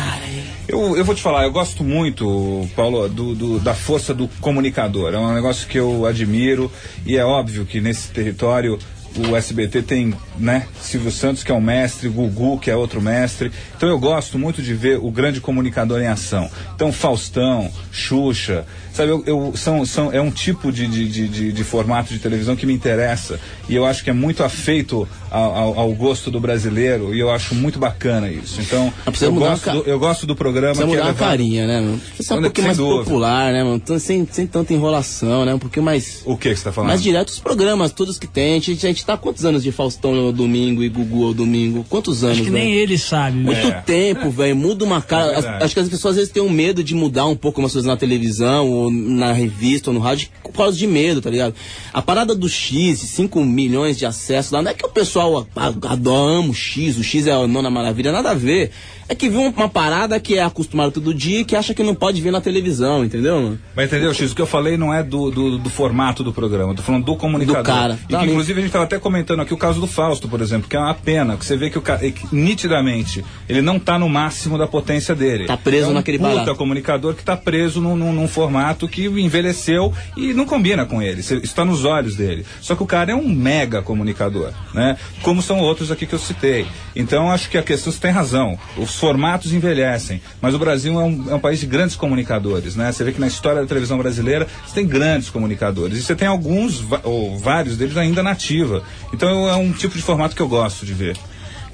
[0.66, 5.12] Eu, eu vou te falar, eu gosto muito, Paulo, do, do- da força do comunicador.
[5.12, 6.70] É um negócio que eu admiro
[7.04, 8.78] e é óbvio que nesse território
[9.16, 13.52] o SBT tem, né, Silvio Santos, que é um mestre, Gugu, que é outro mestre.
[13.76, 16.50] Então eu gosto muito de ver o grande comunicador em ação.
[16.74, 21.52] Então, Faustão, Xuxa, sabe, eu, eu- são, são, é um tipo de, de, de, de-
[21.52, 23.38] de formato de televisão que me interessa
[23.68, 27.30] e eu acho que é muito afeito ao, ao- ao gosto do brasileiro e eu
[27.30, 28.60] acho muito bacana isso.
[28.60, 31.80] Então, eu gosto, do, eu gosto do programa Precisa que é mudar a carinha, né,
[31.80, 32.00] mano?
[32.14, 33.04] Precisa um pouquinho mais dúvida.
[33.04, 33.82] popular, né, mano?
[33.98, 35.52] Sem, sem tanta enrolação, né?
[35.54, 36.22] Um pouquinho mais.
[36.24, 36.88] O que que você tá falando?
[36.88, 38.52] Mais direto os programas, todos que tem.
[38.56, 41.34] A gente, a gente tá há quantos anos de Faustão no domingo e Gugu ao
[41.34, 41.84] domingo?
[41.88, 43.36] Quantos anos, Acho que nem ele sabe.
[43.38, 43.68] Muito velho.
[43.68, 43.80] É.
[43.80, 44.54] tempo, velho.
[44.56, 45.32] Muda uma cara.
[45.32, 47.72] É acho que as pessoas às vezes têm um medo de mudar um pouco umas
[47.72, 51.54] coisas na televisão, na revista, ou no rádio, por causa de medo, tá ligado?
[51.92, 55.62] A parada do X, 5 milhões de acessos lá, não é que o pessoal a-
[55.66, 58.70] a- adora, o X, o X é a nona maravilha, nada a ver.
[59.08, 61.94] É que viu uma parada que é acostumado todo dia e que acha que não
[61.94, 63.58] pode ver na televisão, entendeu, mano?
[63.74, 64.32] Mas entendeu, X?
[64.32, 67.04] O que eu falei não é do, do, do formato do programa, eu tô falando
[67.04, 67.62] do comunicador.
[67.62, 67.98] Do cara.
[68.08, 68.30] E Tá que, ali.
[68.32, 70.78] inclusive a gente tava até comentando aqui o caso do Fausto, por exemplo, que é
[70.78, 72.00] uma pena, que você vê que o cara,
[72.32, 75.46] nitidamente, ele não tá no máximo da potência dele.
[75.46, 76.54] Tá preso é um naquele puta barato.
[76.54, 81.20] comunicador que tá preso num, num, num formato que envelheceu e não combina com ele.
[81.20, 82.44] Isso está nos olhos dele.
[82.60, 84.96] Só que o cara é um mega comunicador, né?
[85.22, 86.66] Como são outros aqui que eu citei.
[86.94, 88.58] Então acho que a questão você tem razão.
[88.94, 92.92] Os formatos envelhecem, mas o Brasil é um, é um país de grandes comunicadores, né?
[92.92, 96.28] Você vê que na história da televisão brasileira você tem grandes comunicadores e você tem
[96.28, 98.84] alguns ou vários deles ainda na ativa.
[99.12, 101.16] Então é um tipo de formato que eu gosto de ver.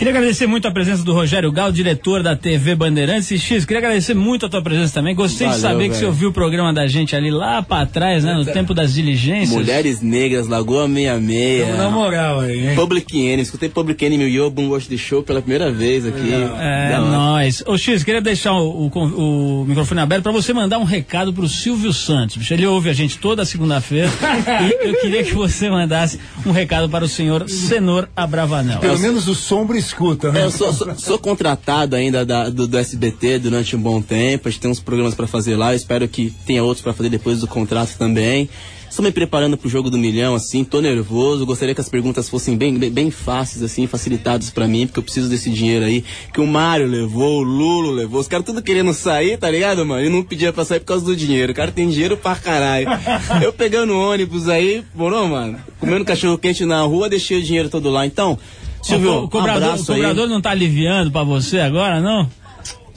[0.01, 3.31] Queria agradecer muito a presença do Rogério Gal, diretor da TV Bandeirantes.
[3.33, 5.15] E X, queria agradecer muito a tua presença também.
[5.15, 8.25] Gostei de Valeu, saber que você ouviu o programa da gente ali lá pra trás,
[8.25, 8.33] né?
[8.33, 9.51] No tempo das diligências.
[9.51, 11.67] Mulheres Negras, Lagoa 66.
[11.67, 12.77] Tamo na moral aí, hein?
[12.77, 13.43] Public Enemy.
[13.43, 16.33] Escutei Public Enemy e o Boom Watch the Show pela primeira vez aqui.
[16.33, 17.01] É, hora.
[17.01, 17.63] nóis.
[17.67, 21.47] Ô X, queria deixar o, o o microfone aberto pra você mandar um recado pro
[21.47, 22.39] Silvio Santos.
[22.39, 22.55] bicho.
[22.55, 24.09] Ele ouve a gente toda segunda-feira
[24.65, 28.79] e eu queria que você mandasse um recado para o senhor Senor Abravanel.
[28.79, 30.41] Pelo menos o sombra escuta, né?
[30.43, 34.49] É, eu sou, sou- sou contratado ainda da- do, do SBT durante um bom tempo.
[34.49, 35.73] A gente tem uns programas pra fazer lá.
[35.73, 38.49] Eu espero que tenha outros pra fazer depois do contrato também.
[38.89, 41.47] Estou me preparando pro jogo do milhão, assim, tô nervoso.
[41.47, 45.03] Gostaria que as perguntas fossem bem, bem, bem fáceis, assim, facilitadas pra mim, porque eu
[45.05, 46.03] preciso desse dinheiro aí.
[46.35, 48.21] Que o Mário levou, o Lulo levou.
[48.21, 50.05] Os caras tudo querendo sair, tá ligado, mano?
[50.05, 51.53] E não pedia pra sair por causa do dinheiro.
[51.53, 52.89] O cara tem dinheiro pra caralho.
[53.41, 55.57] Eu pegando ônibus aí, morou, mano?
[55.79, 58.05] Comendo cachorro quente na rua, deixei o dinheiro todo lá.
[58.05, 58.37] Então,
[58.83, 59.85] Silvio, o, cobrador, um o aí.
[59.85, 62.29] cobrador não tá aliviando pra você agora, não?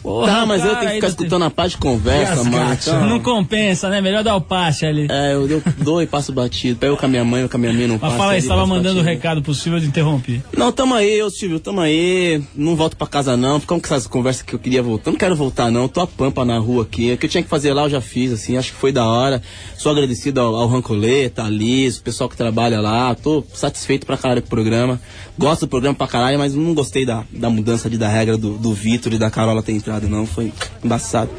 [0.04, 2.74] Porra, Tá, mas eu tenho que ficar ainda tem- escutando a parte de conversa, mano.
[2.74, 4.02] Então, Não compensa, né?
[4.02, 5.08] Melhor dar o passe ali.
[5.10, 6.78] é, eu, eu dou e passo batido.
[6.78, 8.18] Pego com a minha mãe, eu com a minha mãe não Mas passo.
[8.18, 9.10] fala aí, você tava mandando o batido.
[9.10, 10.42] recado pro Silvio, eu te interrompi.
[10.58, 12.44] Não, tamo aí, ô Silvio, tamo aí.
[12.56, 13.60] Não volto pra casa não.
[13.60, 15.10] Ficamos com essas conversas que eu queria voltar.
[15.12, 15.88] Não quero voltar não.
[15.88, 17.14] Tô a pampa na rua aqui.
[17.14, 18.58] O que eu tinha que fazer lá eu já fiz, assim.
[18.58, 19.42] Acho que foi da hora.
[19.78, 23.16] Sou agradecido ao, ao Rancoleta, a Liz, o pessoal que trabalha lá.
[23.16, 25.00] Tô satisfeito pra caralho com o programa.
[25.38, 28.58] Gosto do programa pra caralho, mas não gostei da, da mudança ali da regra do,
[28.58, 29.72] do Vitor e da Carola ter
[30.02, 30.26] não.
[30.26, 30.52] Foi
[30.84, 31.30] embaçado.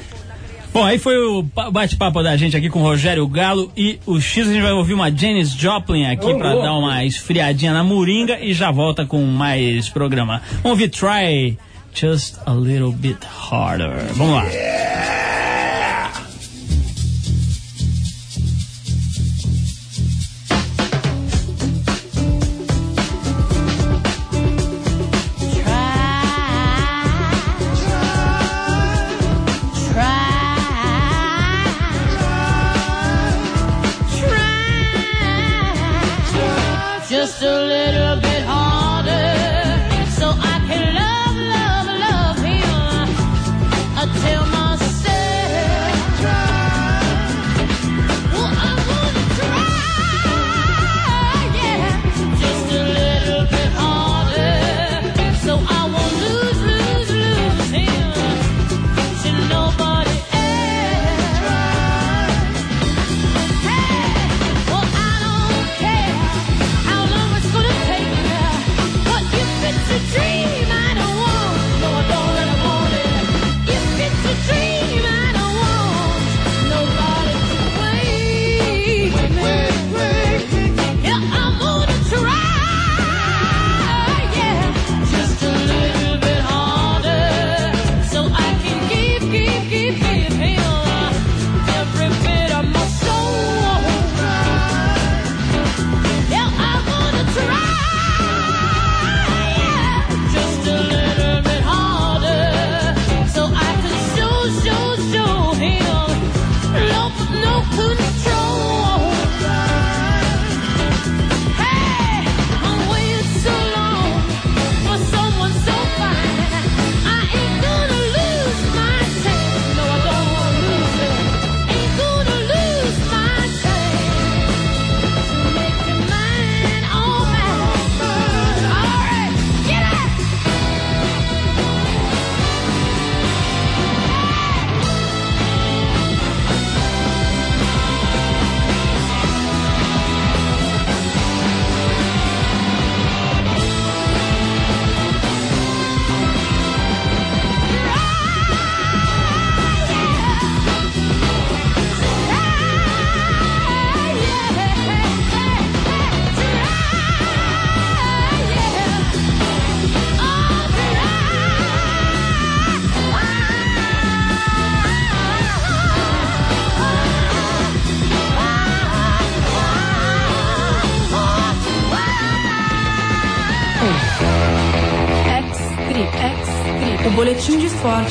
[0.73, 4.21] Bom, aí foi o pa- bate-papo da gente aqui com o Rogério Galo e o
[4.21, 4.49] X.
[4.49, 8.53] A gente vai ouvir uma Janis Joplin aqui pra dar uma esfriadinha na moringa e
[8.53, 10.43] já volta com mais programa.
[10.65, 11.57] Vamos ouvir Try
[11.95, 13.19] Just a Little Bit
[13.51, 13.93] Harder.
[14.15, 14.45] Vamos lá.
[14.47, 14.57] Just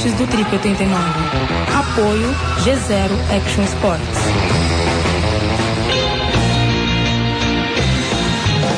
[0.03, 1.03] esportes do Trip 89.
[1.73, 4.19] Apoio G0 Action Sports.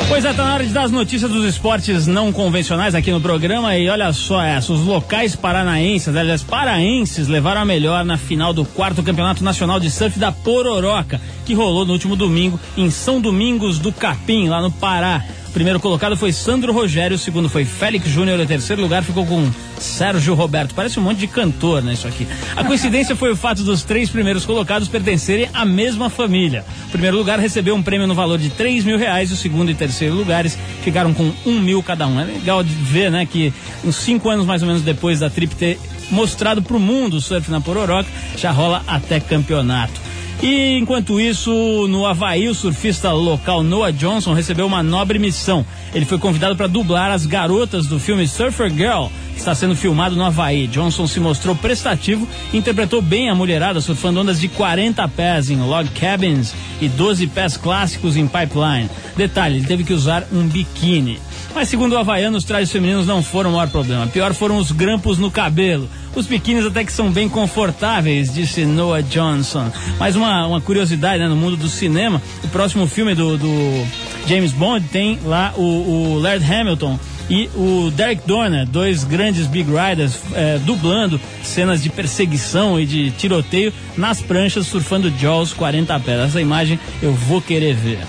[0.08, 3.20] Pois é, tá na hora de dar as notícias dos esportes não convencionais aqui no
[3.20, 3.76] programa.
[3.76, 8.64] E olha só essa: os locais paranaenses, aliás, paraenses, levaram a melhor na final do
[8.64, 13.78] quarto Campeonato Nacional de Surf da Pororoca, que rolou no último domingo em São Domingos
[13.78, 15.24] do Capim, lá no Pará.
[15.56, 19.50] Primeiro colocado foi Sandro Rogério, o segundo foi Félix Júnior, o terceiro lugar ficou com
[19.78, 20.74] Sérgio Roberto.
[20.74, 22.28] Parece um monte de cantor, né, isso aqui.
[22.54, 26.62] A coincidência foi o fato dos três primeiros colocados pertencerem à mesma família.
[26.88, 29.74] O primeiro lugar recebeu um prêmio no valor de 3 mil reais, o segundo e
[29.74, 32.20] terceiro lugares ficaram com um mil cada um.
[32.20, 33.50] É legal de ver, né, que
[33.82, 35.78] uns cinco anos mais ou menos depois da Trip ter
[36.10, 40.05] mostrado pro mundo o surf na Pororoca, já rola até campeonato.
[40.42, 41.50] E enquanto isso,
[41.88, 45.64] no Havaí, o surfista local Noah Johnson recebeu uma nobre missão.
[45.94, 50.14] Ele foi convidado para dublar as garotas do filme Surfer Girl, que está sendo filmado
[50.14, 50.66] no Havaí.
[50.66, 55.56] Johnson se mostrou prestativo e interpretou bem a mulherada surfando ondas de 40 pés em
[55.56, 58.90] log cabins e 12 pés clássicos em pipeline.
[59.16, 61.18] Detalhe, ele teve que usar um biquíni.
[61.56, 64.06] Mas segundo o Havaiano, os trajes femininos não foram o maior problema.
[64.08, 65.88] Pior foram os grampos no cabelo.
[66.14, 69.72] Os biquínis até que são bem confortáveis, disse Noah Johnson.
[69.98, 73.86] Mas uma, uma curiosidade, né, no mundo do cinema, o próximo filme do, do
[74.26, 76.98] James Bond tem lá o, o Laird Hamilton
[77.30, 83.10] e o Derek Dorner, dois grandes Big Riders, eh, dublando cenas de perseguição e de
[83.12, 86.20] tiroteio nas pranchas, surfando Jaws 40 pés.
[86.20, 88.00] Essa imagem eu vou querer ver.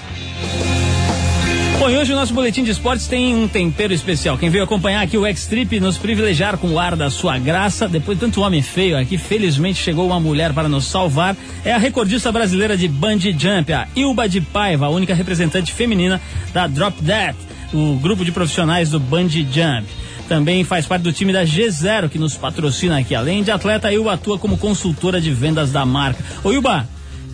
[1.79, 4.35] Bom, e hoje o nosso boletim de esportes tem um tempero especial.
[4.35, 8.17] Quem veio acompanhar aqui o X-Trip nos privilegiar com o ar da sua graça, depois
[8.17, 12.31] de tanto homem feio aqui, felizmente chegou uma mulher para nos salvar, é a recordista
[12.31, 16.19] brasileira de bungee jump, a Ilba de Paiva, a única representante feminina
[16.51, 17.37] da Drop That,
[17.71, 19.87] o grupo de profissionais do bungee jump.
[20.27, 23.13] Também faz parte do time da G0 que nos patrocina aqui.
[23.13, 26.23] Além de atleta, a Ilba atua como consultora de vendas da marca.
[26.43, 26.87] Ô Ilba,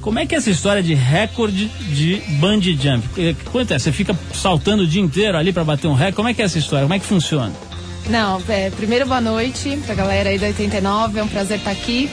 [0.03, 3.07] como é que é essa história de recorde de bungee jump?
[3.17, 3.79] Eh, Quanto é?
[3.79, 6.15] Você fica saltando o dia inteiro ali para bater um recorde?
[6.15, 6.83] Como é que é essa história?
[6.83, 7.51] Como é que funciona?
[8.09, 12.09] Não, é, primeiro boa noite pra galera aí da 89, é um prazer estar aqui.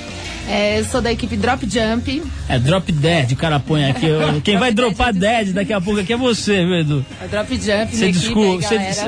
[0.49, 2.23] É, eu sou da equipe Drop Jump.
[2.49, 4.07] É drop dead, o cara põe aqui.
[4.43, 7.07] Quem vai dropar dead daqui a pouco aqui é você, viu, Edu?
[7.23, 8.61] A Drop Jump, Você descul-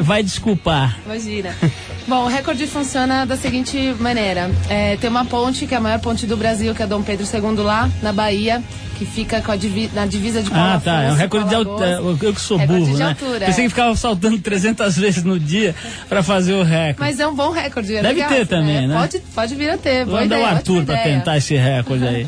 [0.03, 0.99] vai desculpar.
[1.07, 1.55] Imagina.
[2.07, 6.01] Bom, o recorde funciona da seguinte maneira: É, tem uma ponte, que é a maior
[6.01, 8.61] ponte do Brasil, que é Dom Pedro II lá, na Bahia,
[8.99, 10.91] que fica com a divi- na divisa de Paulo Ah, tá.
[10.91, 11.87] É um Afonso recorde de altura.
[12.21, 13.09] Eu que sou Recorde burro, de né?
[13.11, 13.67] altura, Pensei é.
[13.67, 15.75] que ficava saltando 300 vezes no dia
[16.09, 16.97] pra fazer o recorde.
[16.99, 17.95] Mas é um bom recorde.
[17.95, 18.97] é Deve legal, ter também, né?
[18.99, 20.05] Pode, pode vir a ter.
[20.05, 21.03] Boa Vamos dar o Arthur ideia.
[21.05, 22.27] tentar esse recorde aí.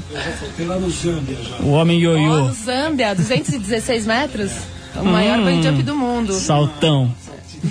[0.57, 1.65] Tem lá no Zâmbia já.
[1.65, 2.45] O homem ioiô.
[2.47, 4.53] no Zâmbia, 216 metros.
[4.97, 5.45] O maior Hum.
[5.47, 6.33] bungee jump do mundo.
[6.33, 7.13] Saltão.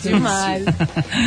[0.02, 0.64] Demais.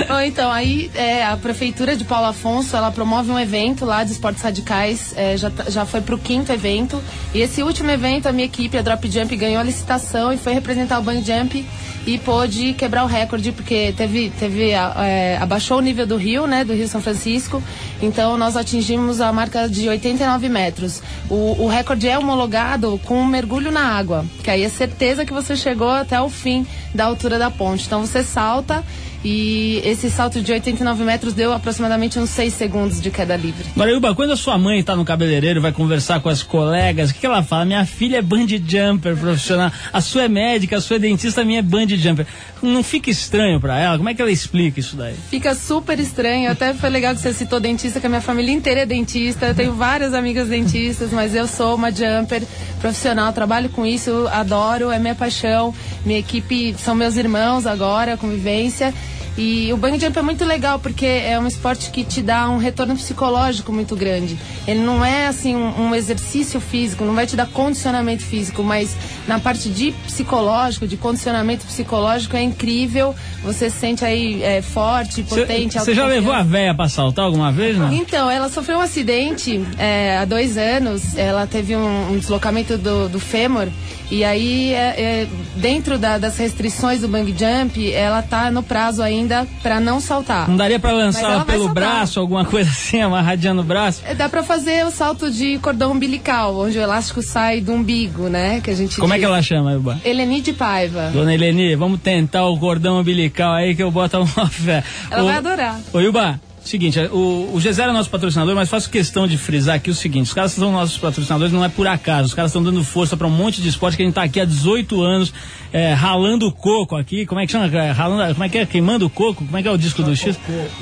[0.08, 4.12] Bom, então, aí é, a prefeitura de Paulo Afonso, ela promove um evento lá de
[4.12, 7.02] esportes radicais, é, já, tá- já foi pro quinto evento,
[7.34, 10.52] e esse último evento, a minha equipe, a Drop Jump, ganhou a licitação e foi
[10.54, 11.64] representar o Bang Jump
[12.06, 16.64] e pôde quebrar o recorde, porque teve, teve é, abaixou o nível do rio, né,
[16.64, 17.60] do Rio São Francisco,
[18.00, 21.02] então nós atingimos a marca de 89 metros.
[21.28, 25.32] O, o recorde é homologado com um mergulho na água, que aí é certeza que
[25.32, 26.64] você chegou até o fim
[26.94, 27.84] da altura da ponte.
[27.86, 28.22] Então você
[28.56, 28.82] salta
[29.28, 33.66] e esse salto de 89 metros deu aproximadamente uns 6 segundos de queda livre.
[33.76, 37.18] Ilba, quando a sua mãe tá no cabeleireiro, vai conversar com as colegas, o que,
[37.20, 37.64] que ela fala?
[37.64, 41.44] Minha filha é bungee jumper profissional, a sua é médica, a sua é dentista, a
[41.44, 42.24] minha é bungee jumper.
[42.62, 43.96] Não fica estranho pra ela?
[43.96, 45.16] Como é que ela explica isso daí?
[45.28, 48.82] Fica super estranho, até foi legal que você citou dentista, que a minha família inteira
[48.82, 52.44] é dentista, eu tenho várias amigas dentistas, mas eu sou uma jumper
[52.80, 55.74] profissional, trabalho com isso, adoro, é minha paixão,
[56.04, 58.94] minha equipe são meus irmãos agora, convivência.
[59.38, 62.56] E o bungee jump é muito legal porque é um esporte que te dá um
[62.56, 64.38] retorno psicológico muito grande.
[64.66, 68.96] Ele não é assim um, um exercício físico, não vai te dar condicionamento físico, mas
[69.28, 73.14] na parte de psicológico, de condicionamento psicológico é incrível.
[73.42, 75.78] Você se sente aí é, forte, potente.
[75.78, 77.92] Você já levou a véia pra saltar alguma vez, não?
[77.92, 81.16] Então, ela sofreu um acidente é, há dois anos.
[81.16, 83.68] Ela teve um, um deslocamento do, do fêmur.
[84.10, 84.78] E aí, é,
[85.22, 85.26] é,
[85.56, 89.25] dentro da- das restrições do bang jump, ela tá no prazo ainda
[89.62, 90.48] para não saltar.
[90.48, 94.02] Não daria pra Mas lançar ela ela pelo braço, alguma coisa assim, amarradinha no braço?
[94.04, 98.28] É, Dá pra fazer o salto de cordão umbilical, onde o elástico sai do umbigo,
[98.28, 98.60] né?
[98.60, 99.20] Que a gente Como é diz.
[99.26, 100.00] que ela chama, Ilba?
[100.04, 101.10] Eleni de Paiva.
[101.12, 104.82] Dona Eleni, vamos tentar o cordão umbilical aí que eu boto uma fé.
[105.10, 105.80] Ela Ô, vai adorar.
[105.92, 109.90] Ô, Ilba, seguinte, o, o G0 é nosso patrocinador, mas faço questão de frisar aqui
[109.90, 112.28] o seguinte: os caras são nossos patrocinadores, não é por acaso.
[112.28, 114.40] Os caras estão dando força pra um monte de esporte que a gente tá aqui
[114.40, 115.32] há 18 anos,
[115.72, 117.26] é, ralando o coco aqui.
[117.26, 117.66] Como é que chama?
[117.66, 118.66] É, Ralando, como é que é?
[118.66, 119.44] Queimando o coco?
[119.44, 120.38] Como é que é o disco do X?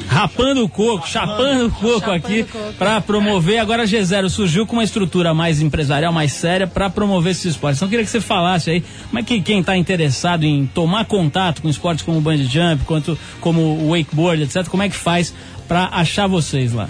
[0.08, 2.46] Rapando o coco, chapando o coco aqui
[2.78, 3.58] pra promover.
[3.58, 7.78] Agora a G0 surgiu com uma estrutura mais empresarial, mais séria, pra promover esses esportes.
[7.78, 11.04] Então eu queria que você falasse aí como é que quem tá interessado em tomar
[11.04, 14.96] contato com esportes como o bungee jump, quanto como o wakeboard, etc., como é que
[14.96, 15.34] faz
[15.66, 16.88] pra achar vocês lá?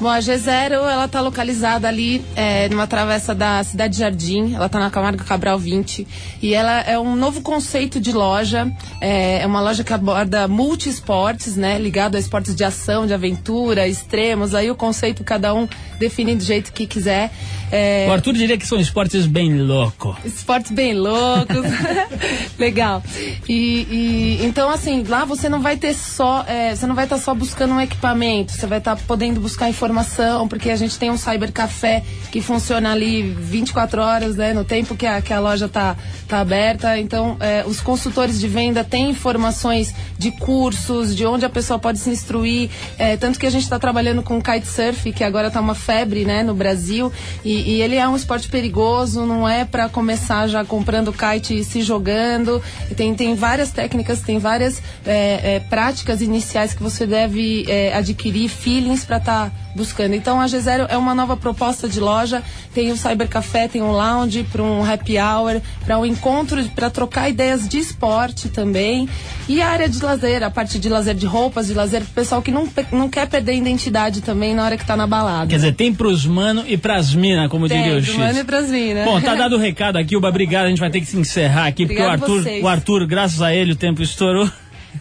[0.00, 4.80] Bom, a G0 ela tá localizada ali é, numa travessa da Cidade Jardim, ela tá
[4.80, 6.06] na Camargo Cabral 20
[6.42, 8.70] e ela é um novo conceito de loja,
[9.00, 13.86] é, é uma loja que aborda multi-esportes, né, ligado a esportes de ação, de aventura,
[13.86, 17.30] extremos, aí o conceito cada um define do jeito que quiser.
[17.72, 20.16] É, O Arthur diria que são esportes bem loucos.
[20.24, 21.64] Esportes bem loucos.
[22.58, 23.02] Legal.
[23.48, 26.44] E, e- então, assim, lá você não vai ter só.
[26.46, 30.46] é, você não vai estar só buscando um equipamento, você vai estar podendo buscar informação,
[30.48, 34.52] porque a gente tem um cybercafé que funciona ali 24 horas, né?
[34.52, 35.96] No tempo que a, que a loja tá,
[36.28, 36.98] tá aberta.
[36.98, 41.98] Então, é, os consultores de venda têm informações de cursos, de onde a pessoa pode
[41.98, 42.70] se instruir.
[42.98, 46.42] é, tanto que a gente está trabalhando com kitesurf, que agora tá uma febre, né,
[46.42, 47.12] no Brasil.
[47.44, 51.64] E, e ele é um esporte perigoso, não é para começar já comprando kite e
[51.64, 52.62] se jogando.
[52.96, 58.48] Tem, tem várias técnicas, tem várias é, é, práticas iniciais que você deve é, adquirir,
[58.48, 60.14] feelings para estar buscando.
[60.14, 62.42] Então a G0 é uma nova proposta de loja.
[62.72, 67.28] Tem o cybercafé, tem um lounge para um happy hour, para um encontro, para trocar
[67.28, 69.08] ideias de esporte também.
[69.48, 72.40] E a área de lazer, a parte de lazer de roupas, de lazer pro pessoal
[72.40, 75.46] que não, não quer perder a identidade também na hora que tá na balada.
[75.46, 78.16] Quer dizer, tem pros mano e pras mina, como Tem, diria o X.
[78.16, 79.04] mano e pras minas.
[79.04, 80.66] Bom, tá dado o recado aqui, Uba, obrigado.
[80.66, 82.64] A gente vai ter que se encerrar aqui, porque o Arthur, vocês.
[82.64, 84.48] o Arthur, graças a ele, o tempo estourou.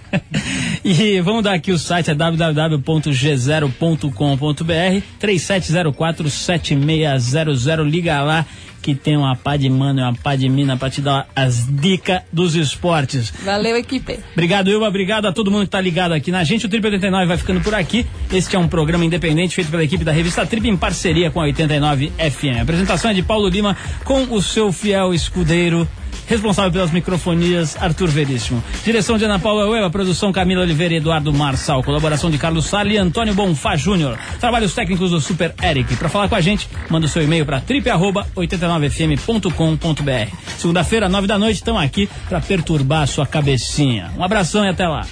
[0.84, 7.90] e vamos dar aqui o site, é www.g0.com.br 3704-7600.
[7.90, 8.46] Liga lá
[8.84, 11.66] que tem uma pá de mano e uma pá de mina pra te dar as
[11.70, 13.34] dicas dos esportes.
[13.44, 14.20] Valeu, equipe.
[14.34, 14.90] Obrigado, Ilma.
[14.90, 16.66] Obrigado a todo mundo que tá ligado aqui na gente.
[16.66, 18.06] O Trip 89 vai ficando por aqui.
[18.32, 21.46] Este é um programa independente feito pela equipe da revista Trip em parceria com a
[21.46, 22.60] 89 FM.
[22.60, 25.88] A apresentação é de Paulo Lima com o seu fiel escudeiro.
[26.28, 28.64] Responsável pelas microfonias, Arthur Veríssimo.
[28.84, 31.84] Direção de Ana Paula Ueva, produção Camila Oliveira e Eduardo Marçal.
[31.84, 34.18] Colaboração de Carlos Sali e Antônio Bonfá Júnior.
[34.40, 35.96] Trabalhos técnicos do Super Eric.
[35.96, 40.36] Para falar com a gente, manda o seu e-mail para trip89fm.com.br.
[40.58, 44.12] Segunda-feira, nove da noite, estão aqui para perturbar a sua cabecinha.
[44.18, 45.06] Um abração e até lá.